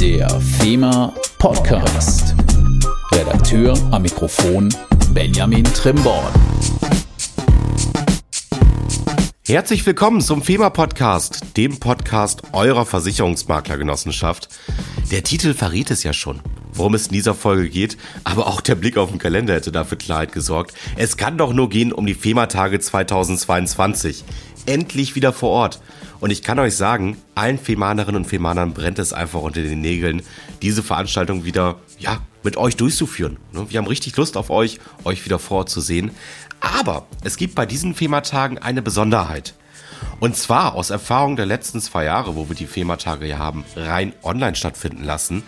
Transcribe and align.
Der 0.00 0.30
FEMA 0.40 1.14
Podcast. 1.36 2.34
Redakteur 3.12 3.76
am 3.90 4.00
Mikrofon 4.00 4.74
Benjamin 5.12 5.64
Trimborn. 5.64 6.32
Herzlich 9.46 9.84
willkommen 9.84 10.22
zum 10.22 10.40
FEMA 10.40 10.70
Podcast, 10.70 11.54
dem 11.58 11.78
Podcast 11.80 12.44
eurer 12.52 12.86
Versicherungsmaklergenossenschaft. 12.86 14.48
Der 15.10 15.22
Titel 15.22 15.52
verrät 15.52 15.90
es 15.90 16.02
ja 16.02 16.14
schon, 16.14 16.40
worum 16.72 16.94
es 16.94 17.08
in 17.08 17.12
dieser 17.12 17.34
Folge 17.34 17.68
geht, 17.68 17.98
aber 18.24 18.46
auch 18.46 18.62
der 18.62 18.76
Blick 18.76 18.96
auf 18.96 19.10
den 19.10 19.18
Kalender 19.18 19.52
hätte 19.52 19.70
dafür 19.70 19.98
Klarheit 19.98 20.32
gesorgt. 20.32 20.72
Es 20.96 21.18
kann 21.18 21.36
doch 21.36 21.52
nur 21.52 21.68
gehen 21.68 21.92
um 21.92 22.06
die 22.06 22.14
FEMA-Tage 22.14 22.80
2022. 22.80 24.24
Endlich 24.66 25.14
wieder 25.14 25.32
vor 25.32 25.50
Ort. 25.50 25.80
Und 26.20 26.30
ich 26.30 26.42
kann 26.42 26.58
euch 26.58 26.76
sagen, 26.76 27.16
allen 27.34 27.58
Femanerinnen 27.58 28.22
und 28.22 28.28
Femanern 28.28 28.74
brennt 28.74 28.98
es 28.98 29.12
einfach 29.12 29.40
unter 29.40 29.62
den 29.62 29.80
Nägeln, 29.80 30.22
diese 30.62 30.82
Veranstaltung 30.82 31.44
wieder, 31.44 31.76
ja, 31.98 32.20
mit 32.42 32.56
euch 32.56 32.76
durchzuführen. 32.76 33.38
Ne, 33.52 33.66
wir 33.68 33.78
haben 33.78 33.86
richtig 33.86 34.16
Lust 34.16 34.36
auf 34.36 34.50
euch, 34.50 34.80
euch 35.04 35.24
wieder 35.24 35.38
vor 35.38 35.58
Ort 35.58 35.70
zu 35.70 35.80
sehen. 35.80 36.10
Aber 36.60 37.06
es 37.24 37.36
gibt 37.36 37.54
bei 37.54 37.66
diesen 37.66 37.94
FEMA-Tagen 37.94 38.58
eine 38.58 38.82
Besonderheit. 38.82 39.54
Und 40.18 40.36
zwar 40.36 40.74
aus 40.74 40.90
Erfahrung 40.90 41.36
der 41.36 41.46
letzten 41.46 41.80
zwei 41.80 42.04
Jahre, 42.04 42.36
wo 42.36 42.48
wir 42.48 42.56
die 42.56 42.66
FEMA-Tage 42.66 43.26
ja 43.26 43.38
haben 43.38 43.64
rein 43.76 44.12
online 44.22 44.56
stattfinden 44.56 45.04
lassen, 45.04 45.42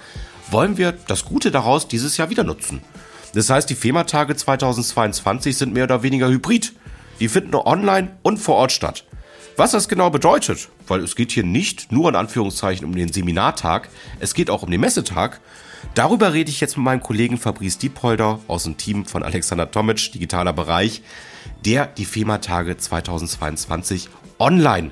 wollen 0.50 0.77
wir 0.77 0.92
das 0.92 1.24
Gute 1.24 1.50
daraus 1.50 1.88
dieses 1.88 2.16
Jahr 2.16 2.30
wieder 2.30 2.44
nutzen. 2.44 2.83
Das 3.34 3.48
heißt, 3.48 3.69
die 3.70 3.74
FEMA-Tage 3.74 4.36
2022 4.36 5.56
sind 5.56 5.72
mehr 5.72 5.84
oder 5.84 6.02
weniger 6.02 6.28
hybrid. 6.28 6.74
Die 7.20 7.28
finden 7.28 7.55
online 7.55 8.16
und 8.22 8.38
vor 8.38 8.56
Ort 8.56 8.72
statt. 8.72 9.05
Was 9.56 9.73
das 9.73 9.88
genau 9.88 10.09
bedeutet, 10.09 10.69
weil 10.88 11.01
es 11.01 11.15
geht 11.15 11.33
hier 11.33 11.45
nicht 11.45 11.92
nur 11.92 12.09
in 12.09 12.16
Anführungszeichen 12.16 12.87
um 12.87 12.95
den 12.95 13.12
Seminartag, 13.12 13.88
es 14.19 14.34
geht 14.34 14.48
auch 14.48 14.62
um 14.62 14.70
den 14.70 14.80
Messetag. 14.80 15.41
Darüber 15.94 16.33
rede 16.33 16.50
ich 16.50 16.61
jetzt 16.61 16.77
mit 16.77 16.84
meinem 16.84 17.03
Kollegen 17.03 17.36
Fabrice 17.36 17.78
Diepolder 17.78 18.41
aus 18.48 18.64
dem 18.64 18.78
Team 18.78 19.05
von 19.05 19.22
Alexander 19.22 19.70
Tomic, 19.70 20.12
digitaler 20.12 20.53
Bereich, 20.53 21.03
der 21.67 21.86
die 21.86 22.06
FEMA-Tage 22.06 22.78
2022 22.78 24.09
online 24.39 24.91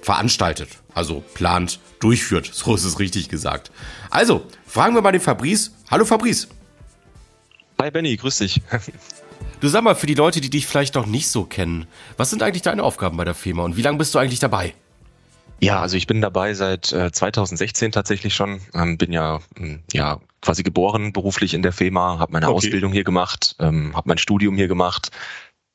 veranstaltet, 0.00 0.70
also 0.94 1.22
plant, 1.34 1.78
durchführt, 2.00 2.46
so 2.52 2.74
ist 2.74 2.84
es 2.84 2.98
richtig 2.98 3.28
gesagt. 3.28 3.70
Also, 4.10 4.46
fragen 4.66 4.94
wir 4.94 5.02
mal 5.02 5.12
den 5.12 5.20
Fabrice. 5.20 5.70
Hallo 5.90 6.04
Fabrice. 6.04 6.48
Hi 7.80 7.90
Benny, 7.90 8.16
grüß 8.16 8.38
dich. 8.38 8.60
Du 9.62 9.68
sag 9.68 9.84
mal, 9.84 9.94
für 9.94 10.08
die 10.08 10.14
Leute, 10.14 10.40
die 10.40 10.50
dich 10.50 10.66
vielleicht 10.66 10.96
noch 10.96 11.06
nicht 11.06 11.28
so 11.28 11.44
kennen, 11.44 11.86
was 12.16 12.30
sind 12.30 12.42
eigentlich 12.42 12.62
deine 12.62 12.82
Aufgaben 12.82 13.16
bei 13.16 13.24
der 13.24 13.32
FEMA 13.32 13.62
und 13.62 13.76
wie 13.76 13.82
lange 13.82 13.96
bist 13.96 14.12
du 14.12 14.18
eigentlich 14.18 14.40
dabei? 14.40 14.74
Ja, 15.60 15.80
also 15.80 15.96
ich 15.96 16.08
bin 16.08 16.20
dabei 16.20 16.52
seit 16.54 16.90
äh, 16.90 17.12
2016 17.12 17.92
tatsächlich 17.92 18.34
schon. 18.34 18.60
Ähm, 18.74 18.98
bin 18.98 19.12
ja, 19.12 19.38
ähm, 19.56 19.84
ja 19.92 20.18
quasi 20.40 20.64
geboren 20.64 21.12
beruflich 21.12 21.54
in 21.54 21.62
der 21.62 21.70
FEMA, 21.70 22.18
habe 22.18 22.32
meine 22.32 22.48
okay. 22.48 22.56
Ausbildung 22.56 22.92
hier 22.92 23.04
gemacht, 23.04 23.54
ähm, 23.60 23.94
habe 23.94 24.08
mein 24.08 24.18
Studium 24.18 24.56
hier 24.56 24.66
gemacht, 24.66 25.12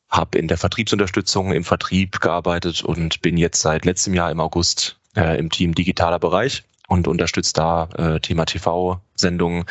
habe 0.10 0.38
in 0.38 0.50
der 0.50 0.58
Vertriebsunterstützung 0.58 1.54
im 1.54 1.64
Vertrieb 1.64 2.20
gearbeitet 2.20 2.84
und 2.84 3.22
bin 3.22 3.38
jetzt 3.38 3.62
seit 3.62 3.86
letztem 3.86 4.14
Jahr 4.14 4.32
im 4.32 4.42
August 4.42 4.98
äh, 5.16 5.40
im 5.40 5.50
Team 5.50 5.74
digitaler 5.74 6.20
Bereich 6.20 6.66
und 6.88 7.08
unterstützt 7.08 7.58
da 7.58 7.90
äh, 7.98 8.20
Thema 8.20 8.46
TV-Sendungen, 8.46 9.66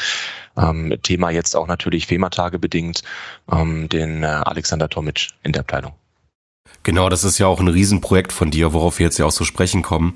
ähm, 0.56 0.94
Thema 1.02 1.30
jetzt 1.30 1.56
auch 1.56 1.66
natürlich 1.66 2.06
FEMA-Tage 2.06 2.58
bedingt, 2.58 3.02
ähm, 3.50 3.88
den 3.88 4.22
äh, 4.22 4.26
Alexander 4.26 4.88
Tomic 4.88 5.30
in 5.42 5.52
der 5.52 5.60
Abteilung. 5.60 5.92
Genau, 6.82 7.08
das 7.08 7.24
ist 7.24 7.38
ja 7.38 7.48
auch 7.48 7.58
ein 7.58 7.66
Riesenprojekt 7.66 8.32
von 8.32 8.52
dir, 8.52 8.72
worauf 8.72 9.00
wir 9.00 9.06
jetzt 9.06 9.18
ja 9.18 9.26
auch 9.26 9.32
so 9.32 9.44
sprechen 9.44 9.82
kommen. 9.82 10.14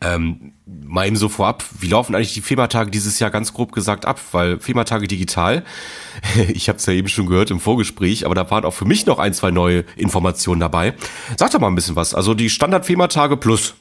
Ähm, 0.00 0.54
mal 0.66 1.06
eben 1.06 1.14
so 1.14 1.28
vorab, 1.28 1.64
wie 1.78 1.86
laufen 1.86 2.16
eigentlich 2.16 2.34
die 2.34 2.40
FEMA-Tage 2.40 2.90
dieses 2.90 3.20
Jahr 3.20 3.30
ganz 3.30 3.54
grob 3.54 3.70
gesagt 3.70 4.06
ab? 4.06 4.20
Weil 4.32 4.58
FEMA-Tage 4.58 5.06
digital, 5.06 5.64
ich 6.48 6.68
habe 6.68 6.78
es 6.78 6.86
ja 6.86 6.94
eben 6.94 7.06
schon 7.06 7.26
gehört 7.26 7.52
im 7.52 7.60
Vorgespräch, 7.60 8.26
aber 8.26 8.34
da 8.34 8.50
waren 8.50 8.64
auch 8.64 8.74
für 8.74 8.86
mich 8.86 9.06
noch 9.06 9.20
ein, 9.20 9.34
zwei 9.34 9.52
neue 9.52 9.84
Informationen 9.96 10.60
dabei. 10.60 10.94
Sag 11.36 11.52
doch 11.52 11.60
mal 11.60 11.68
ein 11.68 11.76
bisschen 11.76 11.94
was. 11.94 12.12
Also 12.12 12.34
die 12.34 12.50
Standard-FEMA-Tage 12.50 13.36
plus, 13.36 13.74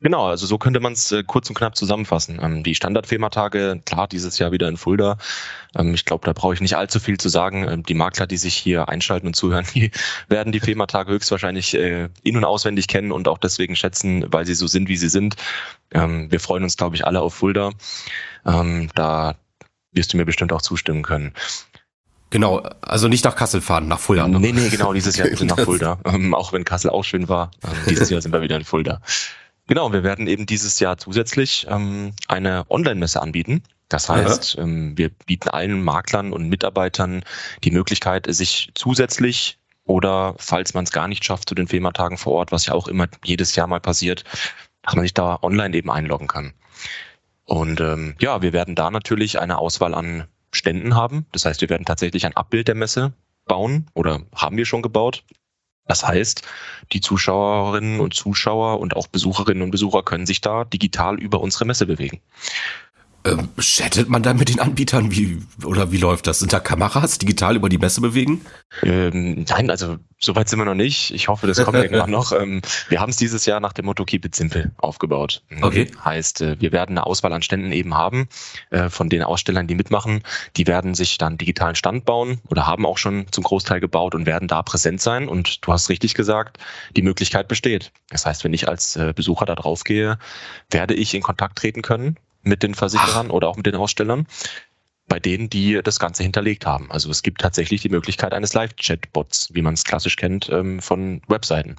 Genau, 0.00 0.26
also 0.26 0.46
so 0.46 0.58
könnte 0.58 0.80
man 0.80 0.92
es 0.92 1.10
äh, 1.12 1.24
kurz 1.24 1.48
und 1.48 1.56
knapp 1.56 1.76
zusammenfassen. 1.76 2.38
Ähm, 2.40 2.62
die 2.62 2.74
Standard-FEMA-Tage, 2.74 3.82
klar, 3.84 4.06
dieses 4.06 4.38
Jahr 4.38 4.52
wieder 4.52 4.68
in 4.68 4.76
Fulda. 4.76 5.18
Ähm, 5.74 5.94
ich 5.94 6.04
glaube, 6.04 6.24
da 6.24 6.32
brauche 6.32 6.54
ich 6.54 6.60
nicht 6.60 6.76
allzu 6.76 7.00
viel 7.00 7.18
zu 7.18 7.28
sagen. 7.28 7.66
Ähm, 7.68 7.82
die 7.82 7.94
Makler, 7.94 8.26
die 8.26 8.36
sich 8.36 8.54
hier 8.54 8.88
einschalten 8.88 9.26
und 9.26 9.34
zuhören, 9.34 9.66
die 9.74 9.90
werden 10.28 10.52
die 10.52 10.60
FEMA-Tage 10.60 11.12
höchstwahrscheinlich 11.12 11.74
äh, 11.74 12.08
in- 12.22 12.36
und 12.36 12.44
auswendig 12.44 12.88
kennen 12.88 13.12
und 13.12 13.28
auch 13.28 13.38
deswegen 13.38 13.76
schätzen, 13.76 14.24
weil 14.28 14.46
sie 14.46 14.54
so 14.54 14.66
sind, 14.66 14.88
wie 14.88 14.96
sie 14.96 15.08
sind. 15.08 15.36
Wir 15.90 16.40
freuen 16.40 16.64
uns, 16.64 16.76
glaube 16.76 16.96
ich, 16.96 17.06
alle 17.06 17.20
auf 17.20 17.34
Fulda. 17.34 17.70
Da 18.44 19.36
wirst 19.92 20.12
du 20.12 20.16
mir 20.16 20.24
bestimmt 20.24 20.52
auch 20.52 20.62
zustimmen 20.62 21.02
können. 21.02 21.32
Genau, 22.30 22.58
also 22.82 23.08
nicht 23.08 23.24
nach 23.24 23.36
Kassel 23.36 23.60
fahren, 23.60 23.86
nach 23.86 24.00
Fulda. 24.00 24.26
Nee, 24.26 24.52
nee, 24.52 24.68
genau, 24.68 24.92
dieses 24.92 25.16
Jahr 25.16 25.28
bitte 25.30 25.46
nach 25.46 25.60
Fulda. 25.60 25.98
Auch 26.32 26.52
wenn 26.52 26.64
Kassel 26.64 26.90
auch 26.90 27.04
schön 27.04 27.28
war. 27.28 27.50
Dieses 27.88 28.10
Jahr 28.10 28.20
sind 28.20 28.32
wir 28.32 28.42
wieder 28.42 28.56
in 28.56 28.64
Fulda. 28.64 29.00
Genau, 29.68 29.92
wir 29.92 30.04
werden 30.04 30.26
eben 30.28 30.46
dieses 30.46 30.78
Jahr 30.78 30.96
zusätzlich 30.96 31.66
ähm, 31.68 32.12
eine 32.28 32.64
Online-Messe 32.68 33.20
anbieten. 33.20 33.62
Das 33.88 34.08
heißt, 34.08 34.58
ähm, 34.58 34.96
wir 34.96 35.10
bieten 35.10 35.48
allen 35.48 35.82
Maklern 35.82 36.32
und 36.32 36.48
Mitarbeitern 36.48 37.24
die 37.64 37.70
Möglichkeit, 37.70 38.26
sich 38.28 38.70
zusätzlich 38.74 39.58
oder 39.84 40.34
falls 40.38 40.74
man 40.74 40.84
es 40.84 40.90
gar 40.90 41.06
nicht 41.08 41.24
schafft 41.24 41.48
zu 41.48 41.54
den 41.54 41.68
FEMA-Tagen 41.68 42.18
vor 42.18 42.32
Ort, 42.34 42.52
was 42.52 42.66
ja 42.66 42.74
auch 42.74 42.88
immer 42.88 43.06
jedes 43.24 43.54
Jahr 43.54 43.68
mal 43.68 43.80
passiert, 43.80 44.24
dass 44.82 44.96
man 44.96 45.04
sich 45.04 45.14
da 45.14 45.38
online 45.42 45.76
eben 45.76 45.90
einloggen 45.90 46.26
kann. 46.26 46.52
Und 47.44 47.80
ähm, 47.80 48.16
ja, 48.20 48.42
wir 48.42 48.52
werden 48.52 48.74
da 48.74 48.90
natürlich 48.90 49.38
eine 49.38 49.58
Auswahl 49.58 49.94
an 49.94 50.26
Ständen 50.50 50.96
haben. 50.96 51.26
Das 51.30 51.44
heißt, 51.44 51.60
wir 51.60 51.70
werden 51.70 51.84
tatsächlich 51.84 52.26
ein 52.26 52.36
Abbild 52.36 52.66
der 52.66 52.74
Messe 52.74 53.12
bauen 53.44 53.88
oder 53.94 54.22
haben 54.34 54.56
wir 54.56 54.66
schon 54.66 54.82
gebaut. 54.82 55.22
Das 55.86 56.06
heißt, 56.06 56.42
die 56.92 57.00
Zuschauerinnen 57.00 58.00
und 58.00 58.14
Zuschauer 58.14 58.80
und 58.80 58.96
auch 58.96 59.06
Besucherinnen 59.06 59.62
und 59.62 59.70
Besucher 59.70 60.02
können 60.02 60.26
sich 60.26 60.40
da 60.40 60.64
digital 60.64 61.18
über 61.18 61.40
unsere 61.40 61.64
Messe 61.64 61.86
bewegen. 61.86 62.20
Ähm, 63.26 63.48
chattet 63.58 64.08
man 64.08 64.22
dann 64.22 64.36
mit 64.36 64.48
den 64.48 64.60
Anbietern? 64.60 65.10
Wie, 65.10 65.42
oder 65.64 65.90
wie 65.90 65.96
läuft 65.96 66.28
das? 66.28 66.38
Sind 66.38 66.52
da 66.52 66.60
Kameras 66.60 67.18
digital 67.18 67.56
über 67.56 67.68
die 67.68 67.78
Messe 67.78 68.00
bewegen? 68.00 68.46
Ähm, 68.82 69.44
nein, 69.48 69.68
also 69.68 69.96
soweit 70.18 70.48
sind 70.48 70.60
wir 70.60 70.64
noch 70.64 70.74
nicht. 70.74 71.12
Ich 71.12 71.26
hoffe, 71.26 71.48
das 71.48 71.62
kommt 71.64 71.76
irgendwann 71.82 72.10
noch. 72.10 72.30
Ähm, 72.32 72.62
wir 72.88 73.00
haben 73.00 73.10
es 73.10 73.16
dieses 73.16 73.44
Jahr 73.44 73.58
nach 73.58 73.72
dem 73.72 73.86
Motto 73.86 74.04
Keep 74.04 74.26
it 74.26 74.34
simple 74.36 74.70
aufgebaut. 74.76 75.42
Okay. 75.60 75.90
Heißt, 76.04 76.40
äh, 76.40 76.60
wir 76.60 76.70
werden 76.70 76.96
eine 76.96 77.04
Auswahl 77.06 77.32
an 77.32 77.42
Ständen 77.42 77.72
eben 77.72 77.94
haben, 77.94 78.28
äh, 78.70 78.88
von 78.90 79.08
den 79.08 79.24
Ausstellern, 79.24 79.66
die 79.66 79.74
mitmachen. 79.74 80.22
Die 80.56 80.68
werden 80.68 80.94
sich 80.94 81.18
dann 81.18 81.36
digitalen 81.36 81.74
Stand 81.74 82.04
bauen 82.04 82.40
oder 82.48 82.66
haben 82.66 82.86
auch 82.86 82.98
schon 82.98 83.26
zum 83.32 83.42
Großteil 83.42 83.80
gebaut 83.80 84.14
und 84.14 84.26
werden 84.26 84.46
da 84.46 84.62
präsent 84.62 85.00
sein. 85.00 85.28
Und 85.28 85.66
du 85.66 85.72
hast 85.72 85.88
richtig 85.88 86.14
gesagt, 86.14 86.58
die 86.94 87.02
Möglichkeit 87.02 87.48
besteht. 87.48 87.90
Das 88.10 88.24
heißt, 88.24 88.44
wenn 88.44 88.52
ich 88.52 88.68
als 88.68 88.94
äh, 88.94 89.12
Besucher 89.14 89.46
da 89.46 89.56
drauf 89.56 89.82
gehe, 89.82 90.18
werde 90.70 90.94
ich 90.94 91.14
in 91.14 91.22
Kontakt 91.22 91.58
treten 91.58 91.82
können 91.82 92.16
mit 92.46 92.62
den 92.62 92.74
Versicherern 92.74 93.28
Ach. 93.28 93.34
oder 93.34 93.48
auch 93.48 93.56
mit 93.56 93.66
den 93.66 93.74
Ausstellern, 93.74 94.26
bei 95.08 95.20
denen, 95.20 95.50
die 95.50 95.80
das 95.82 96.00
Ganze 96.00 96.22
hinterlegt 96.22 96.66
haben. 96.66 96.90
Also 96.90 97.10
es 97.10 97.22
gibt 97.22 97.40
tatsächlich 97.40 97.82
die 97.82 97.88
Möglichkeit 97.88 98.32
eines 98.32 98.54
Live-Chatbots, 98.54 99.50
wie 99.52 99.62
man 99.62 99.74
es 99.74 99.84
klassisch 99.84 100.16
kennt 100.16 100.48
ähm, 100.50 100.80
von 100.80 101.22
Webseiten. 101.28 101.76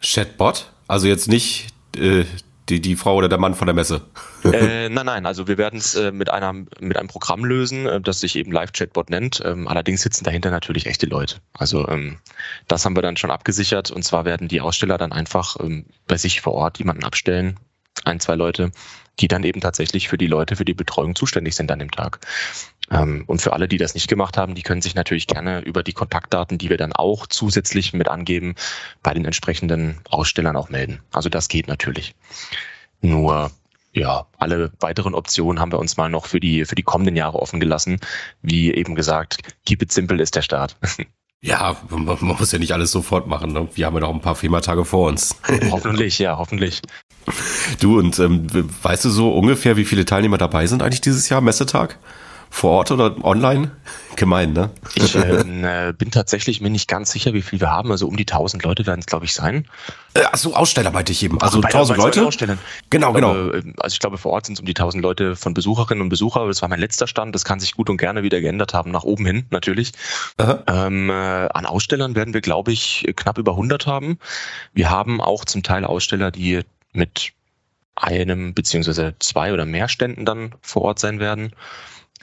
Chatbot? 0.00 0.72
Also 0.86 1.06
jetzt 1.06 1.28
nicht 1.28 1.68
äh, 1.96 2.24
die, 2.68 2.80
die 2.80 2.96
Frau 2.96 3.16
oder 3.16 3.28
der 3.28 3.38
Mann 3.38 3.54
von 3.54 3.66
der 3.66 3.74
Messe? 3.74 4.02
äh, 4.44 4.88
nein, 4.90 5.06
nein, 5.06 5.26
also 5.26 5.48
wir 5.48 5.58
werden 5.58 5.78
es 5.78 5.94
äh, 5.94 6.12
mit, 6.12 6.30
einer, 6.30 6.52
mit 6.52 6.96
einem 6.96 7.08
Programm 7.08 7.44
lösen, 7.44 7.86
äh, 7.86 8.00
das 8.00 8.20
sich 8.20 8.36
eben 8.36 8.52
Live-Chatbot 8.52 9.10
nennt. 9.10 9.42
Ähm, 9.44 9.68
allerdings 9.68 10.02
sitzen 10.02 10.24
dahinter 10.24 10.50
natürlich 10.50 10.86
echte 10.86 11.06
Leute. 11.06 11.36
Also 11.54 11.86
ähm, 11.88 12.18
das 12.68 12.84
haben 12.84 12.96
wir 12.96 13.02
dann 13.02 13.16
schon 13.16 13.30
abgesichert 13.30 13.90
und 13.90 14.02
zwar 14.04 14.24
werden 14.24 14.48
die 14.48 14.60
Aussteller 14.60 14.98
dann 14.98 15.12
einfach 15.12 15.56
ähm, 15.60 15.86
bei 16.06 16.16
sich 16.16 16.40
vor 16.40 16.54
Ort 16.54 16.78
jemanden 16.78 17.04
abstellen, 17.04 17.58
ein, 18.04 18.20
zwei 18.20 18.36
Leute, 18.36 18.70
die 19.20 19.28
dann 19.28 19.44
eben 19.44 19.60
tatsächlich 19.60 20.08
für 20.08 20.18
die 20.18 20.26
Leute, 20.26 20.56
für 20.56 20.64
die 20.64 20.74
Betreuung 20.74 21.14
zuständig 21.14 21.54
sind 21.54 21.70
an 21.70 21.78
dem 21.78 21.90
Tag. 21.90 22.20
Ähm, 22.90 23.24
und 23.26 23.40
für 23.40 23.52
alle, 23.52 23.68
die 23.68 23.78
das 23.78 23.94
nicht 23.94 24.08
gemacht 24.08 24.36
haben, 24.36 24.54
die 24.54 24.62
können 24.62 24.82
sich 24.82 24.94
natürlich 24.94 25.26
gerne 25.26 25.60
über 25.60 25.82
die 25.82 25.92
Kontaktdaten, 25.92 26.58
die 26.58 26.70
wir 26.70 26.76
dann 26.76 26.92
auch 26.92 27.26
zusätzlich 27.26 27.92
mit 27.92 28.08
angeben, 28.08 28.54
bei 29.02 29.14
den 29.14 29.24
entsprechenden 29.24 30.00
Ausstellern 30.08 30.56
auch 30.56 30.70
melden. 30.70 31.00
Also 31.12 31.28
das 31.28 31.48
geht 31.48 31.68
natürlich. 31.68 32.14
Nur 33.00 33.50
ja, 33.92 34.26
alle 34.38 34.70
weiteren 34.80 35.14
Optionen 35.14 35.60
haben 35.60 35.72
wir 35.72 35.78
uns 35.78 35.96
mal 35.96 36.08
noch 36.08 36.26
für 36.26 36.40
die, 36.40 36.64
für 36.64 36.76
die 36.76 36.82
kommenden 36.82 37.16
Jahre 37.16 37.40
offen 37.40 37.60
gelassen. 37.60 37.98
Wie 38.42 38.72
eben 38.72 38.94
gesagt, 38.94 39.38
keep 39.66 39.82
it 39.82 39.92
simple 39.92 40.22
ist 40.22 40.36
der 40.36 40.42
Start. 40.42 40.76
Ja, 41.42 41.74
man, 41.88 42.18
muss 42.20 42.52
ja 42.52 42.58
nicht 42.58 42.72
alles 42.72 42.92
sofort 42.92 43.26
machen. 43.26 43.54
Ne? 43.54 43.66
Wir 43.72 43.86
haben 43.86 43.94
ja 43.94 44.00
noch 44.00 44.12
ein 44.12 44.20
paar 44.20 44.34
FEMA-Tage 44.34 44.84
vor 44.84 45.08
uns. 45.08 45.36
hoffentlich, 45.70 46.18
ja, 46.18 46.36
hoffentlich. 46.36 46.82
Du, 47.80 47.98
und 47.98 48.18
ähm, 48.18 48.46
weißt 48.82 49.04
du 49.04 49.10
so 49.10 49.32
ungefähr, 49.32 49.76
wie 49.76 49.84
viele 49.84 50.04
Teilnehmer 50.04 50.38
dabei 50.38 50.66
sind 50.66 50.82
eigentlich 50.82 51.00
dieses 51.00 51.28
Jahr, 51.28 51.40
Messetag? 51.40 51.98
vor 52.50 52.72
Ort 52.72 52.90
oder 52.90 53.24
online? 53.24 53.70
Gemein, 54.16 54.52
ne? 54.52 54.70
Ich 54.96 55.14
ähm, 55.14 55.64
äh, 55.64 55.94
bin 55.96 56.10
tatsächlich 56.10 56.60
mir 56.60 56.68
nicht 56.68 56.88
ganz 56.88 57.12
sicher, 57.12 57.32
wie 57.32 57.40
viel 57.40 57.60
wir 57.60 57.70
haben. 57.70 57.90
Also 57.90 58.06
um 58.06 58.16
die 58.16 58.26
1000 58.26 58.64
Leute 58.64 58.84
werden 58.84 59.00
es, 59.00 59.06
glaube 59.06 59.24
ich, 59.24 59.32
sein. 59.32 59.66
Äh, 60.12 60.24
Achso, 60.24 60.52
Aussteller 60.52 60.90
meinte 60.90 61.12
ich 61.12 61.22
eben. 61.22 61.40
Also 61.40 61.60
Ach, 61.62 61.68
1000 61.68 61.96
Leute? 61.96 62.26
Ausstellen. 62.26 62.58
Genau, 62.90 63.12
genau. 63.12 63.30
Aber, 63.30 63.62
also 63.78 63.94
ich 63.94 64.00
glaube, 64.00 64.18
vor 64.18 64.32
Ort 64.32 64.46
sind 64.46 64.54
es 64.54 64.60
um 64.60 64.66
die 64.66 64.72
1000 64.72 65.00
Leute 65.02 65.36
von 65.36 65.54
Besucherinnen 65.54 66.02
und 66.02 66.08
Besuchern. 66.10 66.48
Das 66.48 66.60
war 66.60 66.68
mein 66.68 66.80
letzter 66.80 67.06
Stand. 67.06 67.34
Das 67.34 67.44
kann 67.44 67.60
sich 67.60 67.72
gut 67.72 67.88
und 67.88 67.96
gerne 67.96 68.22
wieder 68.22 68.40
geändert 68.40 68.74
haben, 68.74 68.90
nach 68.90 69.04
oben 69.04 69.24
hin 69.24 69.46
natürlich. 69.50 69.92
Ähm, 70.66 71.08
äh, 71.08 71.12
an 71.12 71.64
Ausstellern 71.64 72.14
werden 72.14 72.34
wir, 72.34 72.40
glaube 72.42 72.72
ich, 72.72 73.10
knapp 73.16 73.38
über 73.38 73.52
100 73.52 73.86
haben. 73.86 74.18
Wir 74.74 74.90
haben 74.90 75.20
auch 75.20 75.44
zum 75.44 75.62
Teil 75.62 75.84
Aussteller, 75.84 76.30
die 76.30 76.62
mit 76.92 77.32
einem 77.96 78.54
beziehungsweise 78.54 79.14
zwei 79.18 79.52
oder 79.52 79.66
mehr 79.66 79.88
Ständen 79.88 80.24
dann 80.24 80.54
vor 80.62 80.82
Ort 80.82 80.98
sein 80.98 81.20
werden. 81.20 81.52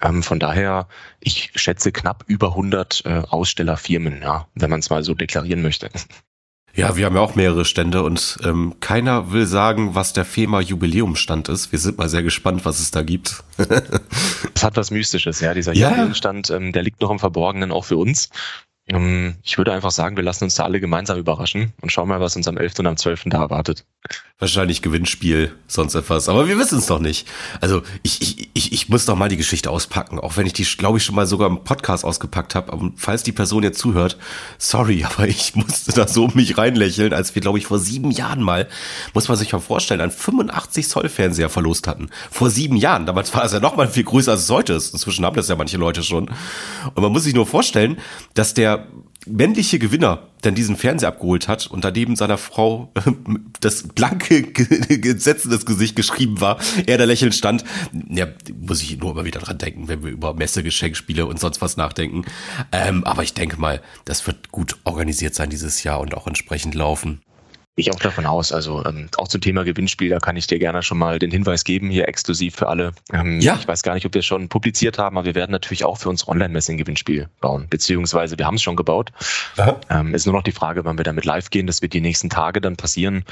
Ähm, 0.01 0.23
von 0.23 0.39
daher, 0.39 0.87
ich 1.19 1.51
schätze 1.55 1.91
knapp 1.91 2.23
über 2.27 2.49
100 2.49 3.03
äh, 3.05 3.09
Ausstellerfirmen, 3.29 4.21
ja, 4.21 4.47
wenn 4.55 4.69
man 4.69 4.79
es 4.79 4.89
mal 4.89 5.03
so 5.03 5.13
deklarieren 5.13 5.61
möchte. 5.61 5.89
Ja, 6.77 6.95
wir 6.95 7.07
haben 7.07 7.15
ja 7.15 7.21
auch 7.21 7.33
mehrere 7.33 7.65
Stände 7.65 8.03
und 8.03 8.37
ähm, 8.43 8.75
keiner 8.79 9.31
will 9.31 9.47
sagen, 9.47 9.95
was 9.95 10.13
der 10.13 10.25
FEMA 10.25 10.61
Jubiläumstand 10.61 11.49
ist. 11.49 11.71
Wir 11.71 11.79
sind 11.79 11.97
mal 11.97 12.07
sehr 12.07 12.21
gespannt, 12.21 12.65
was 12.65 12.79
es 12.79 12.91
da 12.91 13.01
gibt. 13.01 13.43
Es 14.53 14.63
hat 14.63 14.75
was 14.75 14.89
Mystisches, 14.89 15.39
ja. 15.39 15.53
Dieser 15.53 15.73
ja. 15.73 15.89
Jubiläumstand, 15.89 16.49
ähm, 16.49 16.71
der 16.71 16.83
liegt 16.83 17.01
noch 17.01 17.11
im 17.11 17.19
Verborgenen 17.19 17.71
auch 17.71 17.85
für 17.85 17.97
uns. 17.97 18.29
Ähm, 18.87 19.35
ich 19.43 19.57
würde 19.57 19.73
einfach 19.73 19.91
sagen, 19.91 20.17
wir 20.17 20.23
lassen 20.23 20.45
uns 20.45 20.55
da 20.55 20.63
alle 20.63 20.79
gemeinsam 20.79 21.17
überraschen 21.17 21.73
und 21.81 21.91
schauen 21.91 22.09
mal, 22.09 22.19
was 22.19 22.35
uns 22.35 22.47
am 22.47 22.57
11. 22.57 22.79
und 22.79 22.87
am 22.87 22.97
12. 22.97 23.23
da 23.25 23.41
erwartet. 23.41 23.85
Wahrscheinlich 24.39 24.83
Gewinnspiel, 24.83 25.55
sonst 25.65 25.95
etwas. 25.95 26.29
Aber 26.29 26.47
wir 26.47 26.59
wissen 26.59 26.77
es 26.77 26.89
noch 26.89 26.99
nicht. 26.99 27.27
Also 27.59 27.81
ich, 28.03 28.21
ich, 28.21 28.49
ich, 28.53 28.71
ich 28.71 28.87
muss 28.87 29.05
doch 29.05 29.15
mal 29.15 29.29
die 29.29 29.37
Geschichte 29.37 29.71
auspacken, 29.71 30.19
auch 30.19 30.37
wenn 30.37 30.45
ich 30.45 30.53
die, 30.53 30.63
glaube 30.63 30.99
ich, 30.99 31.03
schon 31.03 31.15
mal 31.15 31.25
sogar 31.25 31.49
im 31.49 31.63
Podcast 31.63 32.05
ausgepackt 32.05 32.53
habe. 32.53 32.71
Aber 32.71 32.91
falls 32.97 33.23
die 33.23 33.31
Person 33.31 33.63
jetzt 33.63 33.79
zuhört, 33.79 34.15
sorry, 34.59 35.03
aber 35.11 35.27
ich 35.27 35.55
musste 35.55 35.91
da 35.91 36.07
so 36.07 36.25
um 36.25 36.35
mich 36.35 36.55
reinlächeln, 36.55 37.13
als 37.13 37.33
wir, 37.33 37.41
glaube 37.41 37.57
ich, 37.57 37.65
vor 37.65 37.79
sieben 37.79 38.11
Jahren 38.11 38.43
mal, 38.43 38.67
muss 39.15 39.27
man 39.27 39.39
sich 39.39 39.51
mal 39.51 39.59
vorstellen, 39.59 40.01
einen 40.01 40.11
85 40.11 40.87
Zoll 40.87 41.09
Fernseher 41.09 41.49
verlost 41.49 41.87
hatten. 41.87 42.11
Vor 42.29 42.51
sieben 42.51 42.75
Jahren. 42.75 43.07
Damals 43.07 43.33
war 43.33 43.43
es 43.43 43.53
ja 43.53 43.59
noch 43.59 43.75
mal 43.75 43.87
viel 43.87 44.03
größer, 44.03 44.33
als 44.33 44.43
es 44.43 44.49
heute 44.51 44.73
ist. 44.73 44.93
Inzwischen 44.93 45.25
haben 45.25 45.35
das 45.35 45.47
ja 45.47 45.55
manche 45.55 45.77
Leute 45.77 46.03
schon. 46.03 46.29
Und 46.93 47.01
man 47.01 47.11
muss 47.11 47.23
sich 47.23 47.33
nur 47.33 47.47
vorstellen, 47.47 47.97
dass 48.35 48.53
der 48.53 48.85
männliche 49.25 49.79
Gewinner 49.79 50.27
dann 50.41 50.55
diesen 50.55 50.77
Fernseher 50.77 51.09
abgeholt 51.09 51.47
hat 51.47 51.67
und 51.67 51.83
daneben 51.83 52.15
seiner 52.15 52.37
Frau 52.37 52.91
das 53.59 53.87
blanke 53.87 54.43
gesetzendes 54.43 55.65
Gesicht 55.65 55.95
geschrieben 55.95 56.39
war, 56.39 56.59
er 56.85 56.97
da 56.97 57.05
lächelnd 57.05 57.35
stand, 57.35 57.63
ja, 58.09 58.27
muss 58.59 58.81
ich 58.81 58.97
nur 58.97 59.11
immer 59.11 59.25
wieder 59.25 59.39
dran 59.39 59.57
denken, 59.57 59.87
wenn 59.87 60.03
wir 60.03 60.11
über 60.11 60.33
Messegeschenkspiele 60.33 61.25
und 61.25 61.39
sonst 61.39 61.61
was 61.61 61.77
nachdenken. 61.77 62.25
Ähm, 62.71 63.03
aber 63.03 63.23
ich 63.23 63.33
denke 63.33 63.59
mal, 63.59 63.81
das 64.05 64.25
wird 64.27 64.51
gut 64.51 64.77
organisiert 64.83 65.35
sein 65.35 65.49
dieses 65.49 65.83
Jahr 65.83 65.99
und 65.99 66.15
auch 66.15 66.27
entsprechend 66.27 66.75
laufen. 66.75 67.21
Ich 67.79 67.94
auch 67.94 68.00
davon 68.00 68.25
aus. 68.25 68.51
Also 68.51 68.83
ähm, 68.85 69.07
auch 69.18 69.27
zum 69.27 69.39
Thema 69.39 69.63
Gewinnspiel, 69.63 70.09
da 70.09 70.18
kann 70.18 70.35
ich 70.35 70.47
dir 70.47 70.57
gerne 70.57 70.81
schon 70.81 70.97
mal 70.97 71.19
den 71.19 71.29
Hinweis 71.29 71.63
geben, 71.63 71.91
hier 71.91 72.07
exklusiv 72.07 72.56
für 72.56 72.69
alle. 72.69 72.91
Ähm, 73.13 73.39
ja. 73.39 73.56
Ich 73.59 73.68
weiß 73.68 73.83
gar 73.83 73.94
nicht, 73.94 74.03
ob 74.07 74.15
wir 74.15 74.19
es 74.21 74.25
schon 74.25 74.50
publiziert 74.50 74.97
haben, 74.97 75.15
aber 75.15 75.27
wir 75.27 75.35
werden 75.35 75.51
natürlich 75.51 75.85
auch 75.85 76.00
für 76.00 76.09
uns 76.09 76.27
Online-Messe 76.27 76.71
ein 76.71 76.79
Gewinnspiel 76.79 77.29
bauen. 77.39 77.68
Beziehungsweise 77.69 78.35
wir 78.39 78.47
haben 78.47 78.56
es 78.56 78.63
schon 78.63 78.77
gebaut. 78.77 79.12
Ähm, 79.91 80.15
ist 80.15 80.25
nur 80.25 80.33
noch 80.33 80.41
die 80.41 80.53
Frage, 80.53 80.85
wann 80.85 80.97
wir 80.97 81.03
damit 81.03 81.24
live 81.25 81.51
gehen. 81.51 81.68
Das 81.68 81.83
wird 81.83 81.94
die 81.94 82.01
nächsten 82.01 82.31
Tage 82.31 82.62
dann 82.62 82.77
passieren. 82.77 83.25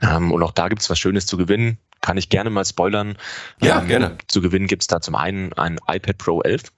Ähm, 0.00 0.30
und 0.30 0.44
auch 0.44 0.52
da 0.52 0.68
gibt 0.68 0.82
es 0.82 0.88
was 0.88 1.00
Schönes 1.00 1.26
zu 1.26 1.36
gewinnen. 1.36 1.76
Kann 2.02 2.16
ich 2.16 2.28
gerne 2.28 2.50
mal 2.50 2.64
spoilern. 2.64 3.16
Ja, 3.60 3.80
ähm, 3.80 3.88
gerne. 3.88 4.16
Zu 4.28 4.42
gewinnen 4.42 4.68
gibt 4.68 4.84
es 4.84 4.86
da 4.86 5.00
zum 5.00 5.16
einen 5.16 5.52
ein 5.54 5.80
iPad 5.88 6.18
Pro 6.18 6.40
11. 6.40 6.70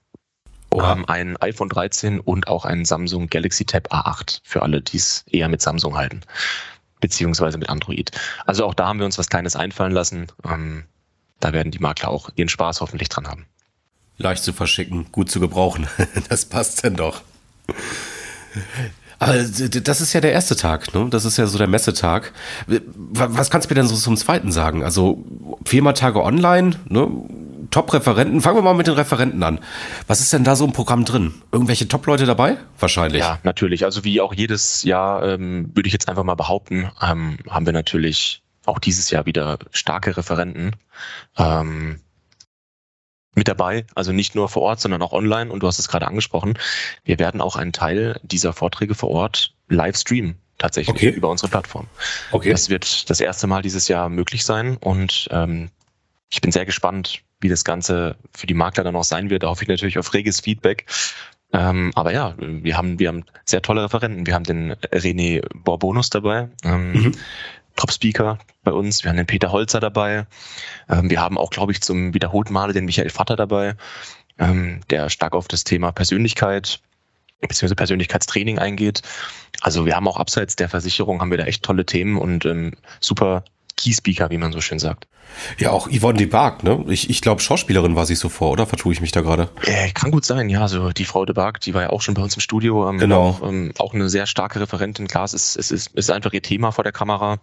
Ähm, 0.73 1.05
ein 1.07 1.37
iPhone 1.37 1.69
13 1.69 2.19
und 2.19 2.47
auch 2.47 2.65
ein 2.65 2.83
Samsung 2.83 3.27
Galaxy 3.27 3.63
Tab 3.63 3.93
A8 3.93 4.41
für 4.43 4.63
alle, 4.63 4.81
die 4.81 4.97
es 4.97 5.23
eher 5.29 5.49
mit 5.49 5.61
Samsung 5.61 5.95
halten 5.95 6.21
beziehungsweise 7.05 7.59
mit 7.59 7.69
Android. 7.69 8.09
Also 8.47 8.65
auch 8.65 8.73
da 8.73 8.87
haben 8.87 8.97
wir 8.97 9.05
uns 9.05 9.19
was 9.19 9.29
Kleines 9.29 9.55
einfallen 9.55 9.91
lassen. 9.91 10.25
Ähm, 10.43 10.85
da 11.39 11.53
werden 11.53 11.71
die 11.71 11.77
Makler 11.77 12.09
auch 12.09 12.31
ihren 12.35 12.49
Spaß 12.49 12.81
hoffentlich 12.81 13.09
dran 13.09 13.27
haben. 13.27 13.45
Leicht 14.17 14.43
zu 14.43 14.53
verschicken, 14.53 15.05
gut 15.11 15.29
zu 15.29 15.39
gebrauchen. 15.39 15.87
das 16.29 16.45
passt 16.45 16.83
denn 16.83 16.95
doch. 16.95 17.21
Aber 19.19 19.35
das 19.35 20.01
ist 20.01 20.13
ja 20.13 20.21
der 20.21 20.31
erste 20.31 20.55
Tag, 20.55 20.95
ne? 20.95 21.07
Das 21.11 21.25
ist 21.25 21.37
ja 21.37 21.45
so 21.45 21.59
der 21.59 21.67
Messetag. 21.67 22.33
Was 22.65 23.51
kannst 23.51 23.69
du 23.69 23.73
mir 23.73 23.81
denn 23.81 23.87
so 23.87 23.95
zum 23.95 24.17
zweiten 24.17 24.51
sagen? 24.51 24.83
Also 24.83 25.23
viermal 25.63 25.93
Tage 25.93 26.23
online, 26.23 26.79
ne? 26.89 27.07
Top-Referenten. 27.71 28.41
Fangen 28.41 28.57
wir 28.57 28.61
mal 28.61 28.73
mit 28.73 28.87
den 28.87 28.95
Referenten 28.95 29.41
an. 29.43 29.59
Was 30.07 30.21
ist 30.21 30.33
denn 30.33 30.43
da 30.43 30.55
so 30.55 30.65
im 30.65 30.73
Programm 30.73 31.05
drin? 31.05 31.33
Irgendwelche 31.51 31.87
Top-Leute 31.87 32.25
dabei? 32.25 32.57
Wahrscheinlich. 32.79 33.21
Ja, 33.21 33.39
natürlich. 33.43 33.85
Also 33.85 34.03
wie 34.03 34.21
auch 34.21 34.33
jedes 34.33 34.83
Jahr, 34.83 35.23
ähm, 35.23 35.71
würde 35.73 35.87
ich 35.87 35.93
jetzt 35.93 36.09
einfach 36.09 36.23
mal 36.23 36.35
behaupten, 36.35 36.91
ähm, 37.01 37.37
haben 37.49 37.65
wir 37.65 37.73
natürlich 37.73 38.41
auch 38.65 38.79
dieses 38.79 39.11
Jahr 39.11 39.25
wieder 39.25 39.59
starke 39.71 40.17
Referenten. 40.17 40.71
Ähm, 41.37 41.99
mit 43.35 43.47
dabei, 43.49 43.85
also 43.95 44.13
nicht 44.13 44.33
nur 44.33 44.49
vor 44.49 44.63
Ort, 44.63 44.79
sondern 44.79 45.01
auch 45.01 45.11
online. 45.11 45.51
Und 45.51 45.61
du 45.61 45.67
hast 45.67 45.77
es 45.77 45.87
gerade 45.87 46.07
angesprochen. 46.07 46.57
Wir 47.03 47.19
werden 47.19 47.41
auch 47.41 47.57
einen 47.57 47.73
Teil 47.73 48.19
dieser 48.23 48.53
Vorträge 48.53 48.95
vor 48.95 49.09
Ort 49.09 49.53
live 49.67 49.97
streamen, 49.97 50.39
tatsächlich 50.57 50.95
okay. 50.95 51.09
über 51.09 51.29
unsere 51.29 51.49
Plattform. 51.49 51.87
Okay. 52.31 52.51
Das 52.51 52.69
wird 52.69 53.09
das 53.09 53.19
erste 53.19 53.47
Mal 53.47 53.61
dieses 53.61 53.87
Jahr 53.87 54.09
möglich 54.09 54.45
sein 54.45 54.77
und 54.77 55.27
ähm, 55.31 55.69
ich 56.29 56.41
bin 56.41 56.51
sehr 56.51 56.65
gespannt, 56.65 57.21
wie 57.39 57.49
das 57.49 57.63
Ganze 57.63 58.15
für 58.33 58.47
die 58.47 58.53
Makler 58.53 58.83
dann 58.83 58.95
auch 58.95 59.03
sein 59.03 59.29
wird. 59.29 59.43
Da 59.43 59.47
hoffe 59.47 59.63
ich 59.63 59.69
natürlich 59.69 59.97
auf 59.97 60.13
reges 60.13 60.39
Feedback. 60.39 60.85
Ähm, 61.53 61.91
aber 61.95 62.11
ja, 62.11 62.33
wir 62.37 62.77
haben, 62.77 62.99
wir 62.99 63.07
haben 63.07 63.23
sehr 63.45 63.61
tolle 63.61 63.83
Referenten. 63.83 64.25
Wir 64.25 64.33
haben 64.33 64.43
den 64.43 64.73
René 64.73 65.41
Borbonus 65.53 66.09
dabei, 66.09 66.49
ähm, 66.63 66.91
mhm. 66.91 67.11
Top-Speaker 67.75 68.39
bei 68.63 68.71
uns. 68.71 69.03
Wir 69.03 69.09
haben 69.09 69.17
den 69.17 69.25
Peter 69.25 69.51
Holzer 69.51 69.79
dabei. 69.79 70.25
Ähm, 70.89 71.09
wir 71.09 71.21
haben 71.21 71.37
auch, 71.37 71.51
glaube 71.51 71.71
ich, 71.71 71.81
zum 71.81 72.13
wiederholten 72.13 72.53
Male 72.53 72.73
den 72.73 72.85
Michael 72.85 73.09
Vatter 73.09 73.35
dabei, 73.35 73.75
ähm, 74.39 74.81
der 74.89 75.09
stark 75.09 75.33
auf 75.33 75.47
das 75.47 75.63
Thema 75.63 75.91
Persönlichkeit 75.91 76.81
bzw. 77.41 77.75
Persönlichkeitstraining 77.75 78.59
eingeht. 78.59 79.01
Also 79.61 79.85
wir 79.85 79.95
haben 79.95 80.07
auch 80.07 80.17
abseits 80.17 80.55
der 80.55 80.69
Versicherung 80.69 81.21
haben 81.21 81.31
wir 81.31 81.37
da 81.37 81.45
echt 81.45 81.63
tolle 81.63 81.85
Themen 81.85 82.17
und 82.17 82.45
ähm, 82.45 82.73
super 82.99 83.43
Key-Speaker, 83.77 84.29
wie 84.29 84.37
man 84.37 84.51
so 84.51 84.61
schön 84.61 84.79
sagt. 84.79 85.07
Ja, 85.57 85.71
auch 85.71 85.89
Yvonne 85.89 86.17
de 86.17 86.27
Barg, 86.27 86.63
ne? 86.63 86.85
Ich, 86.87 87.09
ich 87.09 87.21
glaube, 87.21 87.41
Schauspielerin 87.41 87.95
war 87.95 88.05
sie 88.05 88.15
so 88.15 88.29
vor, 88.29 88.51
oder 88.51 88.65
vertue 88.65 88.93
ich 88.93 89.01
mich 89.01 89.11
da 89.11 89.21
gerade? 89.21 89.49
Äh, 89.63 89.91
kann 89.91 90.11
gut 90.11 90.23
sein, 90.25 90.49
ja. 90.49 90.61
Also 90.61 90.91
die 90.91 91.05
Frau 91.05 91.25
de 91.25 91.33
Barg, 91.33 91.59
die 91.61 91.73
war 91.73 91.81
ja 91.81 91.89
auch 91.89 92.01
schon 92.01 92.13
bei 92.13 92.21
uns 92.21 92.35
im 92.35 92.41
Studio. 92.41 92.89
Ähm, 92.89 92.99
genau. 92.99 93.29
Auch, 93.29 93.47
ähm, 93.47 93.73
auch 93.77 93.93
eine 93.93 94.09
sehr 94.09 94.27
starke 94.27 94.59
Referentin. 94.59 95.07
Klar, 95.07 95.25
es 95.25 95.33
ist, 95.33 95.57
es 95.57 95.71
ist, 95.71 95.91
es 95.93 96.05
ist 96.05 96.11
einfach 96.11 96.33
ihr 96.33 96.41
Thema 96.41 96.71
vor 96.71 96.83
der 96.83 96.93
Kamera. 96.93 97.39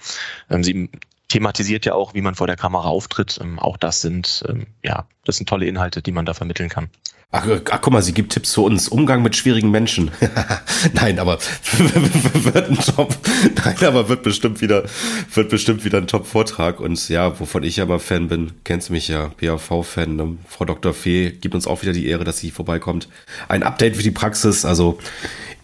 Ähm, 0.49 0.65
sie 0.65 0.89
thematisiert 1.33 1.87
ja 1.87 1.95
auch, 1.95 2.13
wie 2.13 2.21
man 2.21 2.35
vor 2.35 2.47
der 2.47 2.57
Kamera 2.57 2.89
auftritt. 2.89 3.39
Ähm, 3.43 3.59
auch 3.59 3.79
das 3.79 4.03
sind, 4.03 4.45
ähm, 4.49 4.67
ja, 4.85 5.07
das 5.25 5.39
sind 5.39 5.49
tolle 5.49 5.67
Inhalte, 5.67 6.03
die 6.03 6.13
man 6.13 6.27
da 6.27 6.35
vermitteln 6.35 6.69
kann. 6.69 6.91
Ach, 7.35 7.47
ach, 7.71 7.81
guck 7.81 7.95
mal, 7.95 8.03
sie 8.03 8.13
gibt 8.13 8.35
Tipps 8.35 8.53
für 8.53 8.61
uns. 8.61 8.89
Umgang 8.89 9.23
mit 9.23 9.35
schwierigen 9.35 9.71
Menschen. 9.71 10.11
nein, 10.93 11.19
aber 11.19 11.39
wird 11.79 12.69
ein 12.69 12.77
Top. 12.77 13.17
Nein, 13.65 13.77
aber 13.87 14.11
wird 14.11 14.23
bestimmt 14.23 14.61
wieder, 14.61 14.85
wird 15.33 15.49
bestimmt 15.49 15.87
wieder 15.87 15.97
ein 15.97 16.07
Top-Vortrag. 16.07 16.79
Und 16.79 17.09
ja, 17.09 17.41
wovon 17.41 17.63
ich 17.63 17.77
ja 17.77 17.87
mal 17.87 17.99
Fan 17.99 18.29
bin, 18.29 18.53
kennst 18.65 18.91
mich 18.91 19.09
ja, 19.09 19.31
BAV-Fan. 19.41 20.15
Ne? 20.15 20.37
Frau 20.47 20.67
Dr. 20.67 20.93
Fee 20.93 21.31
gibt 21.31 21.55
uns 21.55 21.67
auch 21.67 21.81
wieder 21.81 21.95
die 21.95 22.07
Ehre, 22.07 22.25
dass 22.25 22.37
sie 22.37 22.51
vorbeikommt. 22.51 23.09
Ein 23.49 23.63
Update 23.63 23.97
für 23.97 24.03
die 24.03 24.11
Praxis. 24.11 24.67
Also 24.67 24.99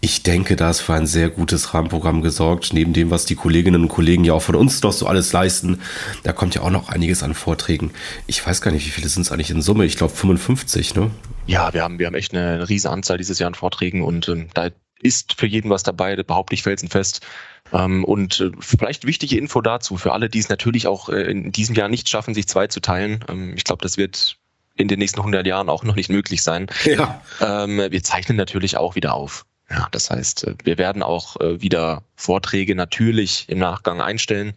ich 0.01 0.23
denke, 0.23 0.55
da 0.55 0.69
ist 0.69 0.81
für 0.81 0.93
ein 0.93 1.07
sehr 1.07 1.29
gutes 1.29 1.73
Rahmenprogramm 1.73 2.21
gesorgt. 2.21 2.73
Neben 2.73 2.93
dem, 2.93 3.11
was 3.11 3.25
die 3.25 3.35
Kolleginnen 3.35 3.83
und 3.83 3.87
Kollegen 3.89 4.23
ja 4.23 4.33
auch 4.33 4.41
von 4.41 4.55
uns 4.55 4.79
doch 4.79 4.93
so 4.93 5.07
alles 5.07 5.33
leisten, 5.33 5.81
da 6.23 6.31
kommt 6.31 6.55
ja 6.55 6.61
auch 6.61 6.69
noch 6.69 6.89
einiges 6.89 7.21
an 7.21 7.33
Vorträgen. 7.33 7.91
Ich 8.25 8.45
weiß 8.45 8.61
gar 8.61 8.71
nicht, 8.71 8.85
wie 8.85 8.91
viele 8.91 9.09
sind 9.09 9.23
es 9.23 9.31
eigentlich 9.31 9.51
in 9.51 9.61
Summe? 9.61 9.85
Ich 9.85 9.97
glaube 9.97 10.13
55, 10.13 10.95
ne? 10.95 11.11
Ja, 11.47 11.73
wir 11.73 11.83
haben, 11.83 11.99
wir 11.99 12.07
haben 12.07 12.15
echt 12.15 12.33
eine, 12.33 12.53
eine 12.53 12.69
riesige 12.69 12.91
Anzahl 12.91 13.17
dieses 13.17 13.39
Jahr 13.39 13.47
an 13.47 13.55
Vorträgen 13.55 14.03
und 14.03 14.29
ähm, 14.29 14.47
da 14.53 14.69
ist 15.01 15.33
für 15.33 15.47
jeden 15.47 15.69
was 15.69 15.83
dabei, 15.83 16.15
behaupte 16.15 16.53
ich 16.53 16.63
felsenfest. 16.63 17.25
Ähm, 17.73 18.03
und 18.03 18.39
äh, 18.39 18.51
vielleicht 18.59 19.05
wichtige 19.05 19.37
Info 19.37 19.61
dazu, 19.61 19.97
für 19.97 20.13
alle, 20.13 20.29
die 20.29 20.39
es 20.39 20.49
natürlich 20.49 20.87
auch 20.87 21.09
äh, 21.09 21.23
in 21.23 21.51
diesem 21.51 21.75
Jahr 21.75 21.89
nicht 21.89 22.09
schaffen, 22.09 22.33
sich 22.33 22.47
zwei 22.47 22.67
zu 22.67 22.79
teilen. 22.79 23.23
Ähm, 23.29 23.53
ich 23.55 23.63
glaube, 23.63 23.81
das 23.81 23.97
wird 23.97 24.37
in 24.75 24.87
den 24.87 24.99
nächsten 24.99 25.19
100 25.19 25.45
Jahren 25.45 25.69
auch 25.69 25.83
noch 25.83 25.95
nicht 25.95 26.09
möglich 26.09 26.41
sein. 26.41 26.67
Ja. 26.85 27.21
Ähm, 27.41 27.77
wir 27.77 28.03
zeichnen 28.03 28.37
natürlich 28.37 28.77
auch 28.77 28.95
wieder 28.95 29.13
auf. 29.13 29.45
Ja, 29.69 29.87
das 29.91 30.09
heißt, 30.09 30.45
äh, 30.45 30.55
wir 30.63 30.77
werden 30.77 31.03
auch 31.03 31.39
äh, 31.39 31.61
wieder 31.61 32.03
Vorträge 32.15 32.75
natürlich 32.75 33.45
im 33.49 33.59
Nachgang 33.59 34.01
einstellen. 34.01 34.53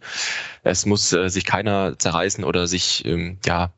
Es 0.63 0.85
muss 0.85 1.13
äh, 1.13 1.29
sich 1.29 1.45
keiner 1.45 1.97
zerreißen 1.97 2.43
oder 2.43 2.67
sich 2.67 3.05
ähm, 3.05 3.37
ja 3.45 3.71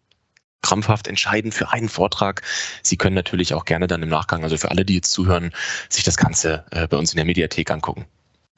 krampfhaft 0.62 1.08
entscheiden 1.08 1.52
für 1.52 1.72
einen 1.72 1.90
Vortrag. 1.90 2.42
Sie 2.82 2.98
können 2.98 3.16
natürlich 3.16 3.54
auch 3.54 3.66
gerne 3.66 3.88
dann 3.88 4.02
im 4.02 4.10
Nachgang, 4.10 4.44
also 4.44 4.58
für 4.58 4.72
alle, 4.72 4.84
die 4.84 4.96
jetzt 4.96 5.12
zuhören, 5.12 5.52
sich 5.90 6.04
das 6.04 6.18
Ganze 6.18 6.66
bei 6.72 6.98
uns 6.98 7.12
in 7.12 7.18
der 7.18 7.26
Mediathek 7.26 7.70
angucken. 7.70 8.08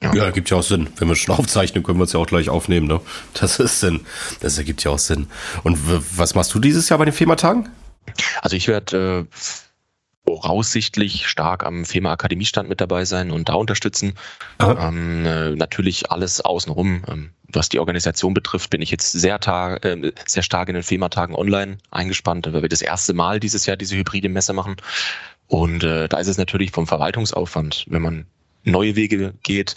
Ja. 0.02 0.14
ja, 0.14 0.30
gibt 0.30 0.48
ja 0.48 0.56
auch 0.56 0.62
Sinn. 0.62 0.88
Wenn 0.96 1.08
wir 1.08 1.16
schon 1.16 1.34
aufzeichnen, 1.38 1.82
können 1.82 1.98
wir 1.98 2.04
es 2.04 2.14
ja 2.14 2.20
auch 2.20 2.26
gleich 2.26 2.48
aufnehmen. 2.48 2.86
Ne? 2.86 3.02
Das 3.34 3.58
ist 3.58 3.80
Sinn. 3.80 4.06
Das 4.40 4.56
ergibt 4.56 4.82
ja 4.84 4.92
auch 4.92 4.98
Sinn. 4.98 5.26
Und 5.64 5.78
was 6.16 6.34
machst 6.34 6.54
du 6.54 6.60
dieses 6.60 6.88
Jahr 6.88 6.98
bei 6.98 7.04
den 7.04 7.12
FEMA-Tagen? 7.12 7.68
Also 8.40 8.56
ich 8.56 8.68
werde 8.68 9.26
äh, 9.30 9.36
voraussichtlich 10.28 11.26
stark 11.26 11.64
am 11.64 11.86
FEMA 11.86 12.12
Akademiestand 12.12 12.68
mit 12.68 12.82
dabei 12.82 13.06
sein 13.06 13.30
und 13.30 13.48
da 13.48 13.54
unterstützen. 13.54 14.12
Ähm, 14.60 15.24
äh, 15.24 15.50
natürlich 15.52 16.10
alles 16.10 16.42
außenrum. 16.42 17.02
Ähm, 17.08 17.30
was 17.50 17.70
die 17.70 17.78
Organisation 17.78 18.34
betrifft, 18.34 18.68
bin 18.68 18.82
ich 18.82 18.90
jetzt 18.90 19.10
sehr, 19.10 19.40
äh, 19.82 20.12
sehr 20.26 20.42
stark 20.42 20.68
in 20.68 20.74
den 20.74 20.82
FEMA-Tagen 20.82 21.34
online 21.34 21.78
eingespannt, 21.90 22.46
weil 22.52 22.60
wir 22.60 22.68
das 22.68 22.82
erste 22.82 23.14
Mal 23.14 23.40
dieses 23.40 23.64
Jahr 23.64 23.78
diese 23.78 23.96
hybride 23.96 24.28
Messe 24.28 24.52
machen. 24.52 24.76
Und 25.46 25.82
äh, 25.82 26.10
da 26.10 26.18
ist 26.18 26.28
es 26.28 26.36
natürlich 26.36 26.72
vom 26.72 26.86
Verwaltungsaufwand, 26.86 27.86
wenn 27.88 28.02
man 28.02 28.26
neue 28.64 28.96
Wege 28.96 29.34
geht, 29.42 29.76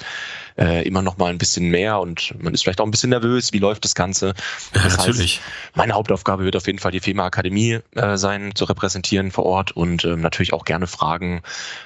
äh, 0.58 0.86
immer 0.86 1.02
noch 1.02 1.18
mal 1.18 1.30
ein 1.30 1.38
bisschen 1.38 1.70
mehr 1.70 2.00
und 2.00 2.36
man 2.42 2.54
ist 2.54 2.64
vielleicht 2.64 2.82
auch 2.82 2.86
ein 2.86 2.92
bisschen 2.92 3.10
nervös, 3.10 3.54
wie 3.54 3.60
läuft 3.60 3.86
das 3.86 3.96
Ganze. 3.96 4.34
Ja, 4.76 4.84
das 4.84 4.98
natürlich. 4.98 5.40
Heißt, 5.40 5.76
meine 5.76 5.94
Hauptaufgabe 5.94 6.44
wird 6.44 6.56
auf 6.56 6.68
jeden 6.68 6.80
Fall 6.80 6.92
die 6.92 7.00
FEMA 7.00 7.26
Akademie 7.26 7.80
äh, 7.96 8.18
sein, 8.18 8.54
zu 8.56 8.66
repräsentieren 8.66 9.32
vor 9.32 9.46
Ort 9.46 9.72
und 9.72 10.04
äh, 10.04 10.16
natürlich 10.16 10.54
auch 10.54 10.66
gerne 10.66 10.88
Fragen 10.88 11.42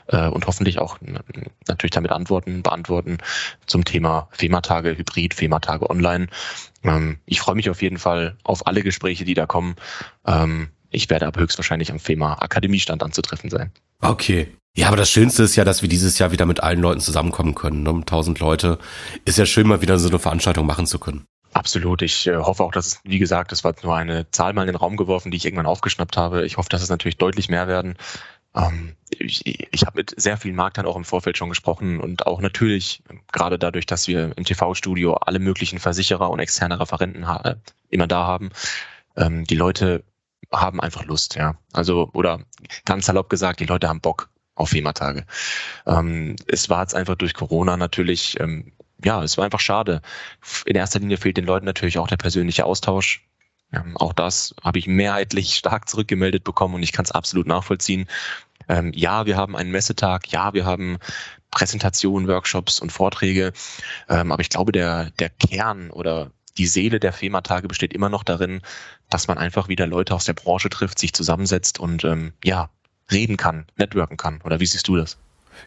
äh, 0.08 0.28
und 0.28 0.48
hoffentlich 0.48 0.80
auch 0.80 0.98
natürlich 1.68 1.92
damit 1.92 2.12
Antworten 2.12 2.64
beantworten 2.64 3.20
zum 3.66 3.86
Thema 3.86 4.28
FEMA-Tage 4.32 4.98
Hybrid, 4.98 5.34
FEMA-Tage 5.34 5.90
online. 5.90 6.28
Ähm, 6.84 7.18
ich 7.26 7.40
freue 7.40 7.56
mich 7.56 7.70
auf 7.70 7.82
jeden 7.82 7.98
Fall 7.98 8.36
auf 8.44 8.68
alle 8.68 8.84
Gespräche, 8.84 9.26
die 9.26 9.34
da 9.34 9.46
kommen. 9.46 9.76
Ähm, 10.26 10.70
ich 10.90 11.10
werde 11.10 11.28
aber 11.28 11.42
höchstwahrscheinlich 11.42 11.92
am 11.92 12.00
FEMA 12.00 12.36
Akademiestand 12.40 13.04
anzutreffen 13.04 13.50
sein. 13.50 13.72
Okay. 14.02 14.48
Ja, 14.78 14.88
aber 14.88 14.98
das 14.98 15.10
Schönste 15.10 15.44
ist 15.44 15.56
ja, 15.56 15.64
dass 15.64 15.82
wir 15.82 15.90
dieses 15.90 16.20
Jahr 16.20 16.32
wieder 16.32 16.46
mit 16.46 16.62
allen 16.62 16.80
Leuten 16.80 17.00
zusammenkommen 17.00 17.56
können. 17.56 17.84
Ne? 17.84 18.04
Tausend 18.06 18.40
Leute. 18.40 18.78
Ist 19.24 19.38
ja 19.38 19.46
schön, 19.46 19.68
mal 19.68 19.82
wieder 19.82 19.98
so 19.98 20.10
eine 20.10 20.20
Veranstaltung 20.20 20.66
machen 20.66 20.86
zu 20.86 21.00
können. 21.00 21.26
Absolut. 21.54 22.02
Ich 22.02 22.28
äh, 22.28 22.36
hoffe 22.36 22.62
auch, 22.64 22.74
dass 22.74 22.88
es, 22.88 23.00
wie 23.06 23.18
gesagt, 23.18 23.54
das 23.54 23.64
war 23.64 23.74
nur 23.82 23.96
eine 23.96 24.30
Zahl 24.32 24.52
mal 24.52 24.64
in 24.64 24.68
den 24.68 24.76
Raum 24.76 24.98
geworfen, 24.98 25.32
die 25.32 25.38
ich 25.38 25.46
irgendwann 25.46 25.66
aufgeschnappt 25.66 26.18
habe. 26.18 26.46
Ich 26.46 26.58
hoffe, 26.58 26.68
dass 26.68 26.84
es 26.84 26.90
natürlich 26.90 27.18
deutlich 27.18 27.48
mehr 27.48 27.70
werden. 27.70 27.96
Ähm, 28.54 28.98
ich 29.10 29.46
ich 29.46 29.86
habe 29.86 29.98
mit 29.98 30.14
sehr 30.18 30.36
vielen 30.36 30.56
Marktern 30.56 30.86
auch 30.86 30.98
im 30.98 31.06
Vorfeld 31.06 31.38
schon 31.38 31.48
gesprochen 31.48 32.02
und 32.02 32.28
auch 32.28 32.42
natürlich, 32.42 33.02
gerade 33.32 33.58
dadurch, 33.58 33.86
dass 33.86 34.10
wir 34.10 34.34
im 34.36 34.44
TV-Studio 34.44 35.14
alle 35.14 35.40
möglichen 35.40 35.80
Versicherer 35.80 36.30
und 36.30 36.40
externe 36.40 36.82
Referenten 36.82 37.24
äh, 37.24 37.56
immer 37.90 38.08
da 38.08 38.26
haben, 38.26 38.50
ähm, 39.16 39.46
die 39.46 39.56
Leute 39.56 40.04
haben 40.52 40.82
einfach 40.82 41.06
Lust, 41.06 41.36
ja. 41.36 41.56
Also, 41.72 42.10
oder 42.12 42.42
ganz 42.84 43.06
salopp 43.06 43.30
gesagt, 43.30 43.62
die 43.62 43.66
Leute 43.66 43.88
haben 43.88 44.02
Bock 44.02 44.30
auf 44.56 44.70
FEMA-Tage. 44.70 45.26
Ähm, 45.86 46.36
es 46.48 46.70
war 46.70 46.82
jetzt 46.82 46.96
einfach 46.96 47.16
durch 47.16 47.34
Corona 47.34 47.78
natürlich, 47.78 48.40
ähm, 48.40 48.72
ja, 49.04 49.22
es 49.24 49.38
war 49.38 49.46
einfach 49.46 49.60
schade. 49.60 50.02
In 50.66 50.76
erster 50.76 51.00
Linie 51.00 51.18
fehlt 51.18 51.38
den 51.38 51.46
Leuten 51.46 51.66
natürlich 51.66 52.00
auch 52.00 52.08
der 52.08 52.18
persönliche 52.18 52.66
Austausch. 52.66 53.26
Ähm, 53.74 53.98
auch 53.98 54.14
das 54.14 54.56
habe 54.64 54.80
ich 54.80 54.88
mehrheitlich 54.88 55.56
stark 55.56 55.90
zurückgemeldet 55.90 56.44
bekommen 56.44 56.76
und 56.76 56.84
ich 56.84 56.94
kann 56.94 57.06
es 57.06 57.12
absolut 57.12 57.48
nachvollziehen. 57.48 58.08
Ähm, 58.68 58.92
ja, 58.96 59.26
wir 59.26 59.38
haben 59.38 59.56
einen 59.56 59.72
Messetag, 59.72 60.32
ja, 60.32 60.54
wir 60.54 60.66
haben 60.66 60.98
Präsentationen, 61.52 62.28
Workshops 62.28 62.80
und 62.80 62.92
Vorträge, 62.92 63.54
ähm, 64.10 64.32
aber 64.32 64.42
ich 64.42 64.50
glaube, 64.50 64.72
der, 64.72 65.12
der 65.20 65.30
Kern 65.30 65.92
oder 65.92 66.32
die 66.58 66.68
Seele 66.68 67.00
der 67.00 67.14
FEMA-Tage 67.14 67.68
besteht 67.68 67.94
immer 67.94 68.10
noch 68.10 68.24
darin, 68.24 68.62
dass 69.10 69.28
man 69.28 69.38
einfach 69.38 69.68
wieder 69.68 69.88
Leute 69.88 70.16
aus 70.16 70.26
der 70.26 70.34
Branche 70.34 70.70
trifft, 70.70 71.00
sich 71.00 71.14
zusammensetzt 71.14 71.80
und 71.80 72.04
ähm, 72.06 72.34
ja, 72.44 72.70
reden 73.12 73.38
kann, 73.38 73.66
networken 73.78 74.18
kann. 74.18 74.42
Oder 74.44 74.60
wie 74.60 74.66
siehst 74.66 74.88
du 74.88 74.96
das? 74.96 75.18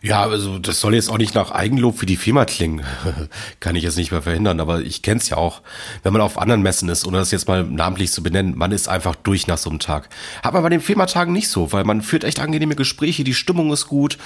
Ja, 0.03 0.23
also 0.23 0.59
das 0.59 0.81
soll 0.81 0.95
jetzt 0.95 1.11
auch 1.11 1.19
nicht 1.19 1.35
nach 1.35 1.51
Eigenlob 1.51 1.99
für 1.99 2.07
die 2.07 2.17
Firma 2.17 2.45
klingen. 2.45 2.85
Kann 3.61 3.75
ich 3.75 3.83
jetzt 3.83 3.97
nicht 3.97 4.13
mehr 4.13 4.23
verhindern, 4.23 4.61
aber 4.61 4.81
ich 4.81 5.03
kenne 5.03 5.19
es 5.21 5.29
ja 5.29 5.37
auch. 5.37 5.63
Wenn 6.03 6.13
man 6.13 6.23
auf 6.23 6.39
anderen 6.39 6.63
Messen 6.63 6.89
ist, 6.89 7.07
ohne 7.07 7.19
das 7.19 7.31
jetzt 7.31 7.49
mal 7.49 7.65
namentlich 7.65 8.13
zu 8.13 8.23
benennen, 8.23 8.57
man 8.57 8.71
ist 8.73 8.89
einfach 8.89 9.17
durch 9.17 9.47
nach 9.47 9.59
so 9.59 9.71
einem 9.71 9.81
Tag. 9.81 10.09
Hat 10.43 10.55
man 10.55 10.63
bei 10.63 10.69
den 10.69 10.81
Firmatagen 10.81 11.33
nicht 11.33 11.49
so, 11.49 11.73
weil 11.73 11.85
man 11.85 12.03
führt 12.03 12.25
echt 12.25 12.39
angenehme 12.41 12.77
Gespräche, 12.77 13.25
die 13.25 13.35
Stimmung 13.35 13.73
ist 13.73 13.87
gut, 13.87 14.19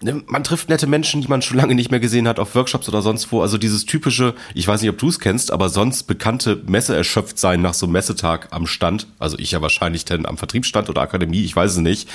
ne, 0.00 0.22
man 0.26 0.44
trifft 0.44 0.68
nette 0.68 0.86
Menschen, 0.86 1.20
die 1.20 1.28
man 1.28 1.42
schon 1.42 1.56
lange 1.56 1.74
nicht 1.74 1.90
mehr 1.90 2.00
gesehen 2.00 2.26
hat, 2.26 2.38
auf 2.38 2.54
Workshops 2.54 2.88
oder 2.88 3.02
sonst 3.02 3.30
wo. 3.30 3.42
Also 3.42 3.58
dieses 3.58 3.86
typische, 3.86 4.34
ich 4.54 4.66
weiß 4.66 4.80
nicht, 4.82 4.90
ob 4.90 4.98
du 4.98 5.08
es 5.08 5.20
kennst, 5.20 5.52
aber 5.52 5.68
sonst 5.68 6.04
bekannte 6.04 6.60
Messe 6.66 6.96
erschöpft 6.96 7.38
sein 7.38 7.62
nach 7.62 7.74
so 7.74 7.86
einem 7.86 7.92
Messetag 7.92 8.48
am 8.50 8.66
Stand. 8.66 9.06
Also 9.18 9.38
ich 9.38 9.52
ja 9.52 9.62
wahrscheinlich 9.62 10.04
denn 10.04 10.26
am 10.26 10.36
Vertriebsstand 10.36 10.90
oder 10.90 11.00
Akademie, 11.00 11.44
ich 11.44 11.54
weiß 11.54 11.72
es 11.72 11.78
nicht. 11.78 12.08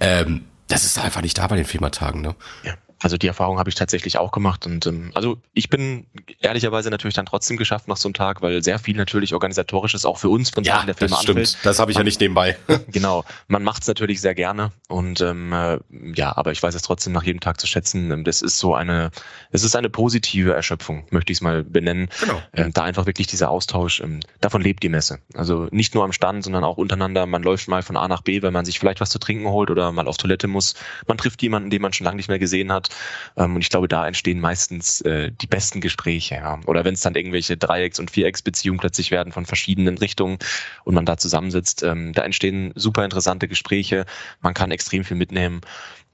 Ähm, 0.00 0.42
das 0.72 0.84
ist 0.84 0.98
einfach 0.98 1.20
nicht 1.22 1.38
da 1.38 1.46
bei 1.46 1.56
den 1.56 1.64
Firmatagen, 1.64 2.20
ne? 2.22 2.34
Ja. 2.62 2.74
Also 3.02 3.16
die 3.16 3.26
Erfahrung 3.26 3.58
habe 3.58 3.68
ich 3.68 3.74
tatsächlich 3.74 4.18
auch 4.18 4.30
gemacht 4.30 4.66
und 4.66 4.86
ähm, 4.86 5.10
also 5.14 5.38
ich 5.52 5.68
bin 5.68 6.06
ehrlicherweise 6.40 6.90
natürlich 6.90 7.14
dann 7.14 7.26
trotzdem 7.26 7.56
geschafft 7.56 7.88
nach 7.88 7.96
so 7.96 8.08
einem 8.08 8.14
Tag, 8.14 8.42
weil 8.42 8.62
sehr 8.62 8.78
viel 8.78 8.96
natürlich 8.96 9.34
organisatorisches 9.34 10.04
auch 10.04 10.18
für 10.18 10.28
uns 10.28 10.50
von 10.50 10.64
ja, 10.64 10.74
Seiten 10.74 10.86
der 10.86 10.94
Firma 10.94 11.16
das 11.16 11.22
stimmt. 11.22 11.38
Anfällt. 11.40 11.58
Das 11.64 11.78
habe 11.78 11.90
ich 11.90 11.96
man, 11.96 12.02
ja 12.02 12.04
nicht 12.04 12.20
nebenbei. 12.20 12.56
genau, 12.88 13.24
man 13.48 13.64
macht 13.64 13.82
es 13.82 13.88
natürlich 13.88 14.20
sehr 14.20 14.34
gerne 14.34 14.72
und 14.88 15.20
ähm, 15.20 15.52
äh, 15.52 15.78
ja, 16.14 16.36
aber 16.36 16.52
ich 16.52 16.62
weiß 16.62 16.74
es 16.74 16.82
trotzdem 16.82 17.12
nach 17.12 17.24
jedem 17.24 17.40
Tag 17.40 17.60
zu 17.60 17.66
schätzen. 17.66 18.10
Ähm, 18.10 18.24
das 18.24 18.40
ist 18.40 18.58
so 18.58 18.74
eine, 18.74 19.10
es 19.50 19.64
ist 19.64 19.74
eine 19.74 19.90
positive 19.90 20.52
Erschöpfung, 20.52 21.04
möchte 21.10 21.32
ich 21.32 21.38
es 21.38 21.42
mal 21.42 21.64
benennen. 21.64 22.08
Genau. 22.20 22.40
Ähm, 22.54 22.72
da 22.72 22.84
einfach 22.84 23.06
wirklich 23.06 23.26
dieser 23.26 23.50
Austausch, 23.50 24.00
ähm, 24.00 24.20
davon 24.40 24.62
lebt 24.62 24.82
die 24.82 24.88
Messe. 24.88 25.18
Also 25.34 25.68
nicht 25.72 25.94
nur 25.94 26.04
am 26.04 26.12
Stand, 26.12 26.44
sondern 26.44 26.62
auch 26.62 26.76
untereinander. 26.76 27.26
Man 27.26 27.42
läuft 27.42 27.66
mal 27.68 27.82
von 27.82 27.96
A 27.96 28.06
nach 28.06 28.22
B, 28.22 28.42
weil 28.42 28.52
man 28.52 28.64
sich 28.64 28.78
vielleicht 28.78 29.00
was 29.00 29.10
zu 29.10 29.18
trinken 29.18 29.48
holt 29.48 29.70
oder 29.70 29.90
mal 29.90 30.06
auf 30.06 30.16
Toilette 30.16 30.46
muss. 30.46 30.74
Man 31.08 31.18
trifft 31.18 31.42
jemanden, 31.42 31.70
den 31.70 31.82
man 31.82 31.92
schon 31.92 32.04
lange 32.04 32.16
nicht 32.16 32.28
mehr 32.28 32.38
gesehen 32.38 32.70
hat 32.70 32.91
und 33.34 33.60
ich 33.60 33.70
glaube, 33.70 33.88
da 33.88 34.06
entstehen 34.06 34.40
meistens 34.40 35.00
äh, 35.02 35.30
die 35.32 35.46
besten 35.46 35.80
Gespräche. 35.80 36.36
Ja. 36.36 36.60
Oder 36.66 36.84
wenn 36.84 36.94
es 36.94 37.00
dann 37.00 37.14
irgendwelche 37.14 37.56
Dreiecks- 37.56 37.98
und 37.98 38.10
Vierecksbeziehungen 38.10 38.80
plötzlich 38.80 39.10
werden 39.10 39.32
von 39.32 39.46
verschiedenen 39.46 39.98
Richtungen 39.98 40.38
und 40.84 40.94
man 40.94 41.06
da 41.06 41.16
zusammensitzt, 41.16 41.82
ähm, 41.82 42.12
da 42.12 42.22
entstehen 42.22 42.72
super 42.74 43.04
interessante 43.04 43.48
Gespräche. 43.48 44.06
Man 44.40 44.54
kann 44.54 44.70
extrem 44.70 45.04
viel 45.04 45.16
mitnehmen. 45.16 45.60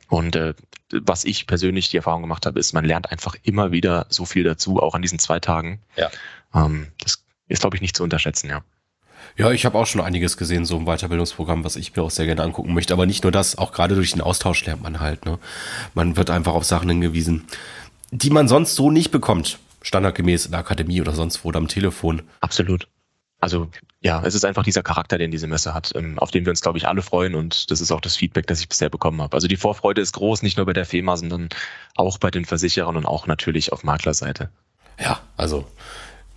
Und 0.09 0.37
äh, 0.37 0.55
was 0.91 1.25
ich 1.25 1.47
persönlich 1.47 1.91
die 1.91 1.99
Erfahrung 1.99 2.23
gemacht 2.23 2.47
habe, 2.47 2.59
ist, 2.59 2.73
man 2.73 2.85
lernt 2.85 3.11
einfach 3.11 3.37
immer 3.43 3.73
wieder 3.73 4.07
so 4.09 4.25
viel 4.25 4.45
dazu, 4.45 4.81
auch 4.81 4.95
an 4.95 5.03
diesen 5.03 5.19
zwei 5.19 5.39
Tagen. 5.39 5.81
Ja. 5.97 6.11
Ähm, 6.55 6.89
das 7.03 7.25
ist, 7.49 7.61
glaube 7.61 7.77
ich, 7.77 7.83
nicht 7.83 7.97
zu 7.97 8.05
unterschätzen, 8.05 8.49
ja. 8.49 8.63
Ja, 9.37 9.51
ich 9.53 9.65
habe 9.65 9.79
auch 9.79 9.87
schon 9.87 10.01
einiges 10.01 10.37
gesehen, 10.37 10.65
so 10.65 10.77
im 10.77 10.87
Weiterbildungsprogramm, 10.87 11.65
was 11.65 11.77
ich 11.77 11.95
mir 11.95 12.03
auch 12.03 12.11
sehr 12.11 12.27
gerne 12.27 12.43
angucken 12.43 12.75
möchte. 12.75 12.93
Aber 12.93 13.07
nicht 13.07 13.23
nur 13.23 13.33
das, 13.33 13.57
auch 13.57 13.73
gerade 13.73 13.95
durch 13.95 14.13
den 14.13 14.21
Austausch 14.21 14.65
lernt 14.67 14.83
man 14.83 15.01
halt. 15.01 15.27
Ne? 15.27 15.39
Man 15.95 16.17
wird 16.17 16.31
einfach 16.31 16.55
auf 16.55 16.65
Sachen 16.65 16.89
hingewiesen, 16.89 17.47
die 18.11 18.31
man 18.31 18.49
sonst 18.49 18.75
so 18.75 18.91
nicht 18.91 19.11
bekommt. 19.11 19.59
Standardgemäß 19.83 20.47
in 20.47 20.51
der 20.53 20.61
Akademie 20.61 21.01
oder 21.01 21.13
sonst 21.13 21.45
wo 21.45 21.49
oder 21.49 21.59
am 21.59 21.69
Telefon. 21.69 22.23
Absolut. 22.41 22.89
Also 23.41 23.69
ja, 24.01 24.23
es 24.25 24.35
ist 24.35 24.45
einfach 24.45 24.65
dieser 24.65 24.83
Charakter, 24.83 25.17
den 25.17 25.31
diese 25.31 25.47
Messe 25.47 25.73
hat, 25.73 25.93
ähm, 25.95 26.19
auf 26.19 26.31
den 26.31 26.45
wir 26.45 26.51
uns, 26.51 26.61
glaube 26.61 26.79
ich, 26.79 26.89
alle 26.89 27.03
freuen 27.03 27.35
und 27.35 27.71
das 27.71 27.81
ist 27.81 27.93
auch 27.93 28.01
das 28.01 28.17
Feedback, 28.17 28.47
das 28.47 28.61
ich 28.61 28.69
bisher 28.69 28.91
bekommen 28.91 29.23
habe. 29.23 29.35
Also 29.35 29.47
die 29.47 29.57
Vorfreude 29.57 30.01
ist 30.01 30.13
groß, 30.13 30.43
nicht 30.43 30.57
nur 30.57 30.67
bei 30.67 30.73
der 30.73 30.85
FEMA, 30.85 31.17
sondern 31.17 31.49
auch 31.95 32.19
bei 32.19 32.31
den 32.31 32.45
Versicherern 32.45 32.97
und 32.97 33.07
auch 33.07 33.27
natürlich 33.27 33.73
auf 33.73 33.85
Maklerseite. 33.85 34.51
Ja, 35.01 35.21
also 35.37 35.67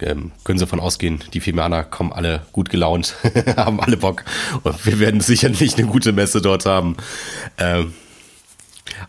ähm, 0.01 0.31
können 0.43 0.59
Sie 0.59 0.65
davon 0.65 0.79
ausgehen, 0.79 1.23
die 1.33 1.39
Filmaner 1.39 1.83
kommen 1.83 2.13
alle 2.13 2.45
gut 2.51 2.69
gelaunt, 2.69 3.15
haben 3.57 3.79
alle 3.79 3.97
Bock 3.97 4.23
und 4.63 4.85
wir 4.85 4.99
werden 4.99 5.21
sicherlich 5.21 5.77
eine 5.77 5.87
gute 5.87 6.11
Messe 6.11 6.41
dort 6.41 6.65
haben. 6.65 6.97
Ähm, 7.57 7.93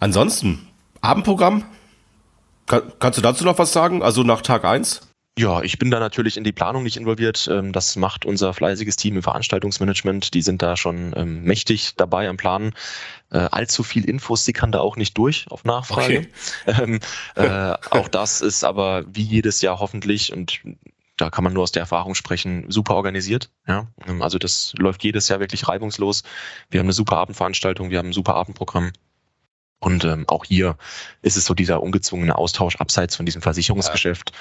ansonsten, 0.01 0.67
Abendprogramm, 1.01 1.65
kann, 2.67 2.83
kannst 2.99 3.19
du 3.19 3.23
dazu 3.23 3.45
noch 3.45 3.59
was 3.59 3.73
sagen? 3.73 4.03
Also 4.03 4.23
nach 4.23 4.43
Tag 4.43 4.65
eins? 4.65 5.12
Ja, 5.39 5.63
ich 5.63 5.79
bin 5.79 5.91
da 5.91 5.99
natürlich 5.99 6.37
in 6.37 6.45
die 6.45 6.53
Planung 6.53 6.83
nicht 6.83 6.99
involviert. 6.99 7.49
Ähm, 7.51 7.73
das 7.73 7.97
macht 7.97 8.27
unser 8.27 8.53
fleißiges 8.53 8.97
Team 8.97 9.17
im 9.17 9.23
Veranstaltungsmanagement. 9.23 10.35
Die 10.35 10.43
sind 10.43 10.61
da 10.61 10.77
schon 10.77 11.15
ähm, 11.17 11.43
mächtig 11.45 11.95
dabei 11.97 12.29
am 12.29 12.37
Planen. 12.37 12.75
Äh, 13.31 13.39
allzu 13.39 13.83
viel 13.83 14.05
Infos, 14.05 14.45
die 14.45 14.53
kann 14.53 14.73
da 14.73 14.81
auch 14.81 14.97
nicht 14.97 15.17
durch 15.17 15.47
auf 15.49 15.65
Nachfrage. 15.65 16.19
Okay. 16.19 16.29
Ähm, 16.83 17.01
äh, 17.35 17.75
auch 17.91 18.09
das 18.09 18.41
ist 18.41 18.63
aber 18.65 19.05
wie 19.07 19.23
jedes 19.23 19.63
Jahr 19.63 19.81
hoffentlich 19.81 20.33
und 20.33 20.61
da 21.17 21.31
kann 21.31 21.45
man 21.45 21.53
nur 21.53 21.63
aus 21.63 21.73
der 21.73 21.81
Erfahrung 21.81 22.15
sprechen, 22.15 22.71
super 22.71 22.95
organisiert. 22.95 23.51
Ja, 23.67 23.87
also 24.21 24.39
das 24.39 24.73
läuft 24.77 25.05
jedes 25.05 25.29
Jahr 25.29 25.41
wirklich 25.41 25.69
reibungslos. 25.69 26.23
Wir 26.71 26.81
haben 26.81 26.87
eine 26.87 26.93
super 26.93 27.19
Abendveranstaltung, 27.19 27.91
wir 27.91 27.99
haben 27.99 28.09
ein 28.09 28.15
super 28.15 28.35
Abendprogramm. 28.35 28.93
Und 29.83 30.05
ähm, 30.05 30.25
auch 30.29 30.45
hier 30.45 30.77
ist 31.23 31.37
es 31.37 31.45
so 31.45 31.55
dieser 31.55 31.83
ungezwungene 31.83 32.37
Austausch 32.39 32.77
abseits 32.77 33.17
von 33.17 33.27
diesem 33.27 33.43
Versicherungsgeschäft. 33.43 34.33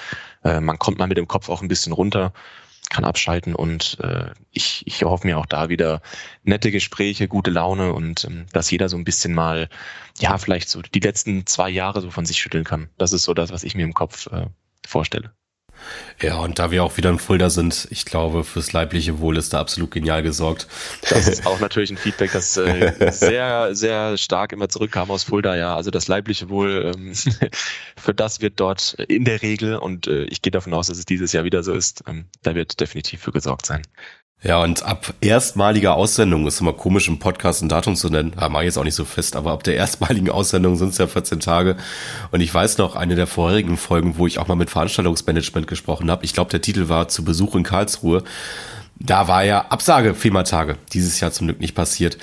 Ja. 0.44 0.58
Äh, 0.58 0.60
man 0.60 0.78
kommt 0.78 0.98
mal 0.98 1.08
mit 1.08 1.18
dem 1.18 1.26
Kopf 1.26 1.48
auch 1.48 1.62
ein 1.62 1.68
bisschen 1.68 1.92
runter, 1.92 2.32
kann 2.90 3.04
abschalten 3.04 3.56
und 3.56 3.98
äh, 4.00 4.30
ich, 4.52 4.86
ich 4.86 5.02
hoffe 5.02 5.26
mir 5.26 5.38
auch 5.38 5.46
da 5.46 5.68
wieder 5.68 6.00
nette 6.44 6.70
Gespräche, 6.70 7.26
gute 7.26 7.50
Laune 7.50 7.92
und 7.92 8.24
ähm, 8.24 8.46
dass 8.52 8.70
jeder 8.70 8.88
so 8.88 8.96
ein 8.96 9.02
bisschen 9.02 9.34
mal, 9.34 9.68
ja, 10.20 10.38
vielleicht 10.38 10.68
so 10.68 10.80
die 10.80 11.00
letzten 11.00 11.44
zwei 11.44 11.70
Jahre 11.70 12.02
so 12.02 12.12
von 12.12 12.24
sich 12.24 12.38
schütteln 12.38 12.64
kann. 12.64 12.88
Das 12.96 13.12
ist 13.12 13.24
so 13.24 13.34
das, 13.34 13.50
was 13.50 13.64
ich 13.64 13.74
mir 13.74 13.82
im 13.84 13.94
Kopf 13.94 14.28
äh, 14.28 14.46
vorstelle. 14.86 15.32
Ja, 16.20 16.36
und 16.38 16.58
da 16.58 16.70
wir 16.70 16.84
auch 16.84 16.96
wieder 16.96 17.10
in 17.10 17.18
Fulda 17.18 17.50
sind, 17.50 17.88
ich 17.90 18.04
glaube, 18.04 18.44
fürs 18.44 18.72
leibliche 18.72 19.18
Wohl 19.18 19.36
ist 19.36 19.52
da 19.52 19.60
absolut 19.60 19.90
genial 19.90 20.22
gesorgt. 20.22 20.68
Das 21.08 21.28
ist 21.28 21.46
auch 21.46 21.60
natürlich 21.60 21.90
ein 21.90 21.96
Feedback, 21.96 22.32
das 22.32 22.56
äh, 22.56 23.10
sehr, 23.10 23.74
sehr 23.74 24.16
stark 24.16 24.52
immer 24.52 24.68
zurückkam 24.68 25.10
aus 25.10 25.24
Fulda, 25.24 25.56
ja. 25.56 25.74
Also 25.74 25.90
das 25.90 26.08
leibliche 26.08 26.48
Wohl, 26.48 26.92
ähm, 26.94 27.12
für 27.96 28.14
das 28.14 28.40
wird 28.40 28.60
dort 28.60 28.94
in 29.08 29.24
der 29.24 29.42
Regel, 29.42 29.76
und 29.76 30.06
äh, 30.06 30.24
ich 30.24 30.42
gehe 30.42 30.52
davon 30.52 30.74
aus, 30.74 30.86
dass 30.86 30.98
es 30.98 31.06
dieses 31.06 31.32
Jahr 31.32 31.44
wieder 31.44 31.62
so 31.62 31.72
ist, 31.72 32.04
ähm, 32.06 32.26
da 32.42 32.54
wird 32.54 32.80
definitiv 32.80 33.22
für 33.22 33.32
gesorgt 33.32 33.66
sein. 33.66 33.82
Ja, 34.44 34.60
und 34.60 34.82
ab 34.82 35.14
erstmaliger 35.20 35.94
Aussendung, 35.94 36.48
ist 36.48 36.60
immer 36.60 36.72
komisch 36.72 37.06
im 37.06 37.20
Podcast 37.20 37.62
ein 37.62 37.68
Datum 37.68 37.94
zu 37.94 38.08
nennen, 38.08 38.32
ja, 38.38 38.48
mache 38.48 38.64
ich 38.64 38.66
jetzt 38.66 38.76
auch 38.78 38.82
nicht 38.82 38.96
so 38.96 39.04
fest, 39.04 39.36
aber 39.36 39.52
ab 39.52 39.62
der 39.62 39.76
erstmaligen 39.76 40.30
Aussendung 40.30 40.74
sind 40.74 40.88
es 40.88 40.98
ja 40.98 41.06
14 41.06 41.38
Tage. 41.38 41.76
Und 42.32 42.40
ich 42.40 42.52
weiß 42.52 42.78
noch, 42.78 42.96
eine 42.96 43.14
der 43.14 43.28
vorherigen 43.28 43.76
Folgen, 43.76 44.18
wo 44.18 44.26
ich 44.26 44.40
auch 44.40 44.48
mal 44.48 44.56
mit 44.56 44.68
Veranstaltungsmanagement 44.70 45.68
gesprochen 45.68 46.10
habe, 46.10 46.24
ich 46.24 46.32
glaube, 46.32 46.50
der 46.50 46.60
Titel 46.60 46.88
war 46.88 47.06
Zu 47.06 47.24
Besuch 47.24 47.54
in 47.54 47.62
Karlsruhe. 47.62 48.24
Da 48.98 49.28
war 49.28 49.44
ja 49.44 49.66
Absage 49.68 50.14
FEMA-Tage. 50.14 50.76
Dieses 50.92 51.20
Jahr 51.20 51.32
zum 51.32 51.46
Glück 51.46 51.60
nicht 51.60 51.74
passiert. 51.74 52.18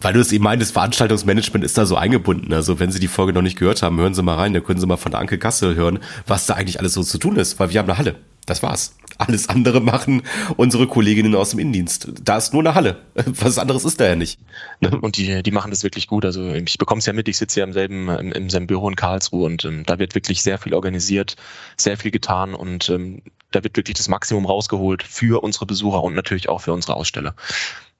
Weil 0.00 0.14
du 0.14 0.20
es 0.20 0.32
eben 0.32 0.44
meintest, 0.44 0.72
Veranstaltungsmanagement 0.72 1.64
ist 1.64 1.78
da 1.78 1.86
so 1.86 1.96
eingebunden. 1.96 2.52
Also 2.52 2.80
wenn 2.80 2.90
Sie 2.90 3.00
die 3.00 3.08
Folge 3.08 3.32
noch 3.32 3.42
nicht 3.42 3.58
gehört 3.58 3.82
haben, 3.82 3.98
hören 3.98 4.14
Sie 4.14 4.22
mal 4.22 4.36
rein. 4.36 4.52
Da 4.52 4.60
können 4.60 4.80
Sie 4.80 4.86
mal 4.86 4.96
von 4.96 5.12
der 5.12 5.20
Anke 5.20 5.38
Kassel 5.38 5.74
hören, 5.76 6.00
was 6.26 6.46
da 6.46 6.54
eigentlich 6.54 6.80
alles 6.80 6.94
so 6.94 7.02
zu 7.02 7.18
tun 7.18 7.36
ist. 7.36 7.58
Weil 7.58 7.70
wir 7.70 7.80
haben 7.80 7.88
eine 7.88 7.98
Halle. 7.98 8.16
Das 8.46 8.62
war's. 8.62 8.94
Alles 9.18 9.48
andere 9.48 9.80
machen 9.80 10.22
unsere 10.56 10.86
Kolleginnen 10.86 11.34
aus 11.34 11.50
dem 11.50 11.58
Innendienst. 11.58 12.08
Da 12.22 12.36
ist 12.36 12.52
nur 12.52 12.62
eine 12.62 12.74
Halle. 12.74 12.96
Was 13.14 13.58
anderes 13.58 13.84
ist 13.84 14.00
da 14.00 14.06
ja 14.06 14.16
nicht. 14.16 14.40
Ne? 14.80 14.90
Und 15.00 15.16
die, 15.16 15.42
die 15.42 15.50
machen 15.50 15.70
das 15.70 15.82
wirklich 15.82 16.06
gut. 16.06 16.24
Also 16.24 16.52
ich 16.52 16.78
bekomme 16.78 17.00
es 17.00 17.06
ja 17.06 17.12
mit, 17.12 17.28
ich 17.28 17.38
sitze 17.38 17.60
ja 17.60 17.66
im 17.66 17.72
selben, 17.72 18.08
im, 18.08 18.32
im 18.32 18.50
selben 18.50 18.66
Büro 18.66 18.88
in 18.88 18.96
Karlsruhe 18.96 19.46
und 19.46 19.64
ähm, 19.64 19.84
da 19.84 19.98
wird 19.98 20.14
wirklich 20.14 20.42
sehr 20.42 20.58
viel 20.58 20.74
organisiert, 20.74 21.36
sehr 21.76 21.96
viel 21.96 22.10
getan 22.10 22.54
und 22.54 22.88
ähm, 22.88 23.22
da 23.50 23.62
wird 23.62 23.76
wirklich 23.76 23.96
das 23.96 24.08
Maximum 24.08 24.46
rausgeholt 24.46 25.02
für 25.02 25.42
unsere 25.42 25.66
Besucher 25.66 26.02
und 26.02 26.14
natürlich 26.14 26.48
auch 26.48 26.60
für 26.60 26.72
unsere 26.72 26.96
Aussteller. 26.96 27.34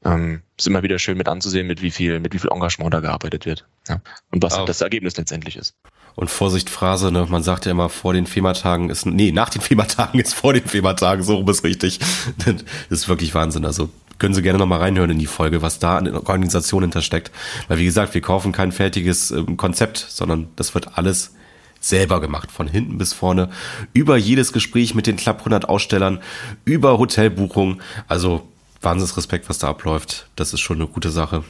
Ähm, 0.05 0.43
ist 0.59 0.67
immer 0.67 0.83
wieder 0.83 0.99
schön 0.99 1.17
mit 1.17 1.29
anzusehen, 1.29 1.67
mit 1.67 1.81
wie 1.81 1.91
viel, 1.91 2.19
mit 2.19 2.35
wie 2.35 2.39
viel 2.39 2.51
Engagement 2.51 2.93
da 2.93 3.01
gearbeitet 3.01 3.47
wird. 3.47 3.67
Ja. 3.89 4.01
Und 4.31 4.43
was 4.43 4.59
oh. 4.59 4.65
das 4.65 4.81
Ergebnis 4.81 5.17
letztendlich 5.17 5.57
ist. 5.57 5.77
Und 6.15 6.31
Vorsicht, 6.31 6.69
Phrase, 6.69 7.11
ne? 7.11 7.27
man 7.29 7.43
sagt 7.43 7.65
ja 7.65 7.73
immer, 7.73 7.89
vor 7.89 8.13
den 8.13 8.27
FEMA-Tagen 8.27 8.91
ist, 8.91 9.07
nee, 9.07 9.33
nach 9.33 9.49
den 9.49 9.63
FEMA-Tagen 9.63 10.19
ist 10.19 10.35
vor 10.35 10.53
den 10.53 10.67
FEMA-Tagen, 10.67 11.23
so 11.23 11.37
rum 11.37 11.49
ist 11.49 11.65
richtig. 11.65 12.01
Das 12.45 13.01
ist 13.01 13.09
wirklich 13.09 13.35
Wahnsinn. 13.35 13.65
Also 13.65 13.89
können 14.19 14.35
Sie 14.35 14.43
gerne 14.43 14.59
nochmal 14.59 14.81
reinhören 14.81 15.11
in 15.11 15.19
die 15.19 15.27
Folge, 15.27 15.63
was 15.63 15.79
da 15.79 15.99
an 15.99 16.05
der 16.05 16.15
Organisation 16.15 16.83
hintersteckt. 16.83 17.31
Weil 17.69 17.79
wie 17.79 17.85
gesagt, 17.85 18.15
wir 18.15 18.21
kaufen 18.21 18.53
kein 18.53 18.73
fertiges 18.73 19.31
ähm, 19.31 19.57
Konzept, 19.57 19.99
sondern 19.99 20.49
das 20.57 20.75
wird 20.75 20.99
alles 20.99 21.35
selber 21.81 22.21
gemacht, 22.21 22.53
von 22.53 22.69
hinten 22.69 22.99
bis 22.99 23.13
vorne, 23.13 23.51
über 23.93 24.17
jedes 24.17 24.53
Gespräch 24.53 24.95
mit 24.95 25.07
den 25.07 25.17
Club 25.17 25.39
100 25.39 25.69
Ausstellern, 25.69 26.21
über 26.65 26.99
Hotelbuchungen. 26.99 27.81
Also 28.07 28.47
Wahnsinnsrespekt, 28.83 29.49
was 29.49 29.59
da 29.59 29.69
abläuft. 29.69 30.29
Das 30.37 30.53
ist 30.53 30.61
schon 30.61 30.77
eine 30.77 30.87
gute 30.87 31.11
Sache. 31.11 31.45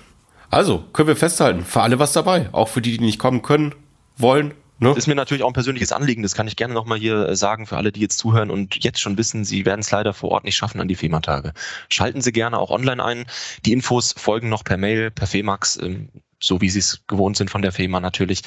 Also, 0.50 0.84
können 0.92 1.08
wir 1.08 1.16
festhalten, 1.16 1.64
für 1.64 1.80
alle 1.80 1.98
was 1.98 2.12
dabei. 2.12 2.48
Auch 2.52 2.68
für 2.68 2.82
die, 2.82 2.98
die 2.98 3.04
nicht 3.04 3.18
kommen 3.18 3.42
können, 3.42 3.74
wollen. 4.16 4.54
Ne? 4.82 4.88
Das 4.88 4.98
ist 4.98 5.06
mir 5.06 5.14
natürlich 5.14 5.44
auch 5.44 5.48
ein 5.48 5.52
persönliches 5.52 5.92
Anliegen. 5.92 6.22
Das 6.24 6.34
kann 6.34 6.48
ich 6.48 6.56
gerne 6.56 6.74
nochmal 6.74 6.98
hier 6.98 7.28
äh, 7.28 7.36
sagen 7.36 7.66
für 7.66 7.76
alle, 7.76 7.92
die 7.92 8.00
jetzt 8.00 8.18
zuhören 8.18 8.50
und 8.50 8.82
jetzt 8.82 9.00
schon 9.00 9.16
wissen, 9.16 9.44
sie 9.44 9.64
werden 9.64 9.80
es 9.80 9.90
leider 9.92 10.12
vor 10.12 10.32
Ort 10.32 10.44
nicht 10.44 10.56
schaffen 10.56 10.80
an 10.80 10.88
die 10.88 10.96
FEMA-Tage. 10.96 11.52
Schalten 11.88 12.20
Sie 12.20 12.32
gerne 12.32 12.58
auch 12.58 12.70
online 12.70 13.02
ein. 13.04 13.26
Die 13.64 13.72
Infos 13.72 14.12
folgen 14.16 14.48
noch 14.48 14.64
per 14.64 14.76
Mail, 14.76 15.12
per 15.12 15.28
FEMAX, 15.28 15.78
ähm, 15.80 16.08
so 16.40 16.60
wie 16.60 16.68
Sie 16.68 16.80
es 16.80 17.04
gewohnt 17.06 17.36
sind 17.36 17.48
von 17.48 17.62
der 17.62 17.70
FEMA 17.70 18.00
natürlich. 18.00 18.42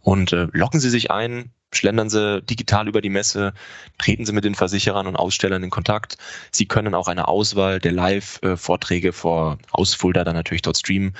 Und 0.00 0.32
äh, 0.32 0.48
locken 0.50 0.80
Sie 0.80 0.90
sich 0.90 1.12
ein, 1.12 1.52
schlendern 1.76 2.10
Sie 2.10 2.42
digital 2.42 2.88
über 2.88 3.00
die 3.00 3.10
Messe, 3.10 3.52
treten 3.98 4.24
Sie 4.24 4.32
mit 4.32 4.44
den 4.44 4.54
Versicherern 4.54 5.06
und 5.06 5.16
Ausstellern 5.16 5.62
in 5.62 5.70
Kontakt. 5.70 6.16
Sie 6.50 6.66
können 6.66 6.94
auch 6.94 7.08
eine 7.08 7.28
Auswahl 7.28 7.78
der 7.78 7.92
Live-Vorträge 7.92 9.12
vor 9.12 9.58
Ausfulda 9.70 10.24
dann 10.24 10.34
natürlich 10.34 10.62
dort 10.62 10.78
streamen. 10.78 11.14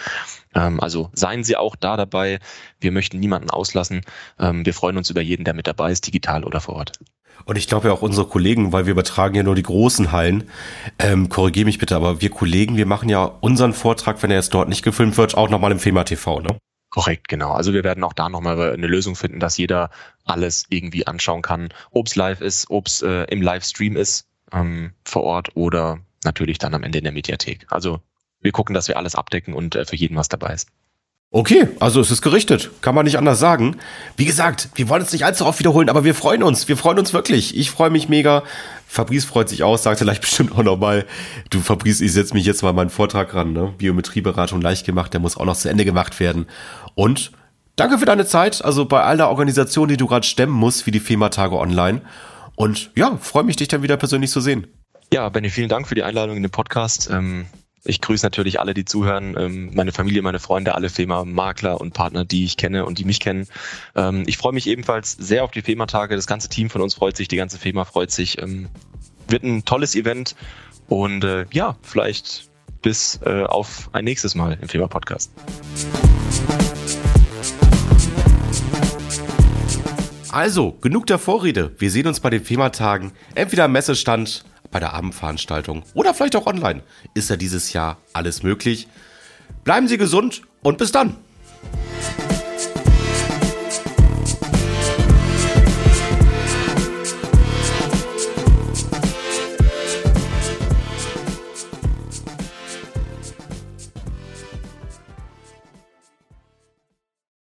Ähm, 0.55 0.81
also 0.81 1.11
seien 1.13 1.45
Sie 1.45 1.57
auch 1.57 1.77
da 1.77 1.97
dabei. 1.97 2.39
Wir 2.81 2.93
möchten 2.93 3.21
niemanden 3.21 3.51
auslassen. 3.51 4.03
Ähm, 4.39 4.67
wir 4.67 4.75
freuen 4.75 4.97
uns 4.97 5.11
über 5.11 5.21
jeden, 5.21 5.45
der 5.45 5.55
mit 5.55 5.67
dabei 5.67 5.93
ist, 5.93 6.07
digital 6.07 6.45
oder 6.45 6.61
vor 6.61 6.77
Ort. 6.77 6.93
Und 7.45 7.57
ich 7.59 7.69
glaube 7.69 7.89
ja 7.89 7.95
auch 7.95 8.03
unsere 8.03 8.27
Kollegen, 8.27 8.73
weil 8.73 8.87
wir 8.87 8.93
übertragen 8.93 9.35
ja 9.35 9.43
nur 9.43 9.55
die 9.55 9.63
großen 9.63 10.11
Hallen, 10.11 10.51
ähm, 10.99 11.29
korrigiere 11.29 11.67
mich 11.67 11.79
bitte, 11.79 11.95
aber 11.95 12.21
wir 12.21 12.31
Kollegen, 12.31 12.77
wir 12.77 12.87
machen 12.87 13.09
ja 13.09 13.25
unseren 13.25 13.73
Vortrag, 13.73 14.23
wenn 14.23 14.31
er 14.31 14.39
jetzt 14.39 14.55
dort 14.55 14.69
nicht 14.69 14.83
gefilmt 14.83 15.17
wird, 15.17 15.37
auch 15.37 15.51
nochmal 15.51 15.73
im 15.73 15.79
FEMA 15.79 16.05
TV, 16.05 16.41
ne? 16.41 16.57
Korrekt, 16.97 17.29
genau. 17.29 17.53
Also 17.53 17.75
wir 17.75 17.85
werden 17.85 18.03
auch 18.05 18.15
da 18.15 18.31
nochmal 18.31 18.73
eine 18.73 18.87
Lösung 18.87 19.17
finden, 19.17 19.39
dass 19.39 19.59
jeder 19.59 19.91
alles 20.25 20.65
irgendwie 20.71 21.07
anschauen 21.07 21.43
kann, 21.43 21.69
ob 21.91 22.07
es 22.07 22.17
live 22.17 22.41
ist, 22.41 22.71
ob 22.71 22.87
es 22.87 23.03
äh, 23.03 23.25
im 23.25 23.43
Livestream 23.43 23.99
ist 23.99 24.27
ähm, 24.51 24.95
vor 25.05 25.25
Ort 25.25 25.55
oder 25.57 25.99
natürlich 26.25 26.57
dann 26.57 26.73
am 26.73 26.83
Ende 26.83 26.97
in 26.97 27.05
der 27.05 27.13
Mediathek. 27.13 27.67
Also 27.69 28.01
wir 28.41 28.51
gucken, 28.51 28.73
dass 28.73 28.89
wir 28.89 28.97
alles 28.97 29.15
abdecken 29.15 29.53
und 29.53 29.75
äh, 29.75 29.85
für 29.85 29.95
jeden 29.95 30.17
was 30.17 30.31
dabei 30.31 30.55
ist. 30.55 30.71
Okay, 31.33 31.69
also 31.81 32.01
es 32.01 32.11
ist 32.11 32.23
gerichtet, 32.23 32.71
kann 32.81 32.95
man 32.95 33.05
nicht 33.05 33.19
anders 33.19 33.41
sagen. 33.41 33.77
Wie 34.17 34.25
gesagt, 34.25 34.71
wir 34.77 34.89
wollen 34.89 35.03
es 35.03 35.13
nicht 35.13 35.25
allzu 35.25 35.45
oft 35.45 35.59
wiederholen, 35.59 35.89
aber 35.89 36.05
wir 36.05 36.15
freuen 36.15 36.43
uns, 36.43 36.69
wir 36.69 36.77
freuen 36.77 36.99
uns 36.99 37.13
wirklich. 37.13 37.57
Ich 37.57 37.71
freue 37.71 37.91
mich 37.91 38.09
mega. 38.09 38.45
Fabrice 38.87 39.27
freut 39.27 39.49
sich 39.49 39.65
aus, 39.65 39.83
sagte 39.83 40.05
gleich 40.05 40.21
bestimmt 40.23 40.53
auch 40.53 40.63
nochmal, 40.63 41.05
du 41.51 41.61
Fabrice, 41.61 42.01
ich 42.01 42.13
setze 42.13 42.33
mich 42.33 42.47
jetzt 42.47 42.63
mal 42.63 42.73
meinen 42.73 42.91
Vortrag 42.91 43.35
ran, 43.35 43.53
ne? 43.53 43.75
Biometrieberatung 43.77 44.61
leicht 44.61 44.87
gemacht, 44.87 45.13
der 45.13 45.21
muss 45.21 45.37
auch 45.37 45.45
noch 45.45 45.57
zu 45.57 45.69
Ende 45.69 45.85
gemacht 45.85 46.21
werden. 46.21 46.47
Und 46.95 47.33
danke 47.75 47.99
für 47.99 48.07
deine 48.07 48.25
Zeit, 48.25 48.65
also 48.65 48.85
bei 48.85 49.03
aller 49.03 49.29
Organisation, 49.29 49.89
die 49.89 49.97
du 49.97 50.07
gerade 50.07 50.27
stemmen 50.27 50.55
musst, 50.55 50.87
wie 50.87 50.93
die 50.93 51.01
FEMA-Tage 51.01 51.59
online. 51.59 52.03
Und 52.55 52.93
ja, 52.97 53.19
freue 53.21 53.45
mich, 53.45 53.57
dich 53.57 53.69
dann 53.69 53.83
wieder 53.83 53.97
persönlich 53.97 54.31
zu 54.31 54.41
sehen. 54.41 54.69
Ja, 55.13 55.29
Benny, 55.29 55.51
vielen 55.51 55.69
Dank 55.69 55.87
für 55.89 55.95
die 55.95 56.03
Einladung 56.03 56.37
in 56.37 56.43
den 56.43 56.53
Podcast. 56.53 57.11
Ähm 57.13 57.47
ich 57.87 58.01
grüße 58.01 58.27
natürlich 58.27 58.61
alle, 58.61 58.75
die 58.75 58.85
zuhören, 58.85 59.37
ähm, 59.39 59.71
meine 59.75 59.93
Familie, 59.93 60.23
meine 60.23 60.39
Freunde, 60.39 60.75
alle 60.75 60.89
FEMA-Makler 60.89 61.81
und 61.81 61.95
Partner, 61.95 62.25
die 62.25 62.45
ich 62.45 62.57
kenne 62.57 62.85
und 62.85 62.99
die 62.99 63.05
mich 63.05 63.21
kennen. 63.21 63.47
Ähm, 63.95 64.25
ich 64.27 64.37
freue 64.37 64.53
mich 64.53 64.67
ebenfalls 64.67 65.13
sehr 65.13 65.45
auf 65.45 65.51
die 65.51 65.63
FEMA-Tage. 65.63 66.17
Das 66.17 66.27
ganze 66.27 66.49
Team 66.49 66.71
von 66.71 66.81
uns 66.81 66.95
freut 66.95 67.17
sich, 67.17 67.29
die 67.29 67.37
ganze 67.37 67.59
FEMA 67.59 67.85
freut 67.85 68.11
sich. 68.11 68.41
Ähm, 68.43 68.69
wird 69.29 69.45
ein 69.45 69.65
tolles 69.65 69.95
Event 69.95 70.37
und 70.89 71.25
äh, 71.25 71.47
ja, 71.53 71.77
vielleicht 71.83 72.49
bis 72.83 73.21
äh, 73.25 73.45
auf 73.45 73.91
ein 73.93 74.05
nächstes 74.05 74.35
Mal 74.35 74.59
im 74.61 74.69
FEMA-Podcast. 74.69 75.33
Also, 80.31 80.73
genug 80.73 81.07
der 81.07 81.19
Vorrede. 81.19 81.75
Wir 81.79 81.91
sehen 81.91 82.07
uns 82.07 82.21
bei 82.21 82.29
den 82.29 82.45
FEMA-Tagen, 82.45 83.13
entweder 83.35 83.65
am 83.65 83.73
Messestand 83.73 84.45
bei 84.77 84.81
der 84.81 84.93
Abendveranstaltung 84.93 85.85
oder 85.95 86.13
vielleicht 86.13 86.37
auch 86.37 86.45
online 86.45 86.83
ist 87.15 87.31
ja 87.31 87.37
dieses 87.37 87.73
Jahr 87.73 87.97
alles 88.13 88.43
möglich. 88.43 88.89
Bleiben 89.65 89.89
Sie 89.89 89.97
gesund 89.97 90.43
und 90.63 90.77
bis 90.77 90.93
dann. 90.93 91.17